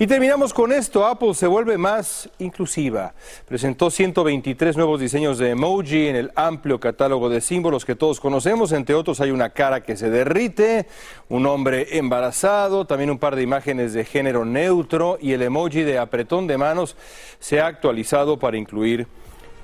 Y 0.00 0.06
terminamos 0.06 0.54
con 0.54 0.70
esto, 0.70 1.04
Apple 1.04 1.34
se 1.34 1.48
vuelve 1.48 1.76
más 1.76 2.30
inclusiva. 2.38 3.14
Presentó 3.48 3.90
123 3.90 4.76
nuevos 4.76 5.00
diseños 5.00 5.38
de 5.38 5.50
emoji 5.50 6.06
en 6.06 6.14
el 6.14 6.30
amplio 6.36 6.78
catálogo 6.78 7.28
de 7.28 7.40
símbolos 7.40 7.84
que 7.84 7.96
todos 7.96 8.20
conocemos. 8.20 8.70
Entre 8.70 8.94
otros 8.94 9.20
hay 9.20 9.32
una 9.32 9.50
cara 9.50 9.82
que 9.82 9.96
se 9.96 10.08
derrite, 10.08 10.86
un 11.28 11.46
hombre 11.46 11.98
embarazado, 11.98 12.84
también 12.84 13.10
un 13.10 13.18
par 13.18 13.34
de 13.34 13.42
imágenes 13.42 13.92
de 13.92 14.04
género 14.04 14.44
neutro 14.44 15.18
y 15.20 15.32
el 15.32 15.42
emoji 15.42 15.82
de 15.82 15.98
apretón 15.98 16.46
de 16.46 16.58
manos 16.58 16.96
se 17.40 17.60
ha 17.60 17.66
actualizado 17.66 18.38
para 18.38 18.56
incluir 18.56 19.08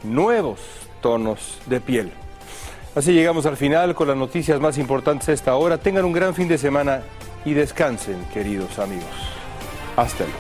nuevos 0.02 0.58
tonos 1.00 1.60
de 1.66 1.80
piel. 1.80 2.10
Así 2.96 3.12
llegamos 3.12 3.46
al 3.46 3.56
final 3.56 3.94
con 3.94 4.08
las 4.08 4.16
noticias 4.16 4.58
más 4.58 4.78
importantes 4.78 5.28
a 5.28 5.32
esta 5.32 5.54
hora. 5.54 5.78
Tengan 5.78 6.04
un 6.04 6.12
gran 6.12 6.34
fin 6.34 6.48
de 6.48 6.58
semana 6.58 7.02
y 7.44 7.52
descansen, 7.52 8.24
queridos 8.32 8.80
amigos. 8.80 9.43
Hasta 9.96 10.24
luego. 10.24 10.38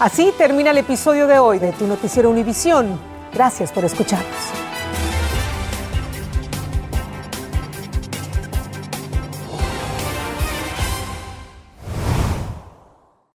Así 0.00 0.32
termina 0.36 0.72
el 0.72 0.78
episodio 0.78 1.28
de 1.28 1.38
hoy 1.38 1.60
de 1.60 1.70
Tu 1.72 1.86
Noticiero 1.86 2.28
Univisión. 2.28 2.98
Gracias 3.32 3.70
por 3.70 3.84
escucharnos. 3.84 4.61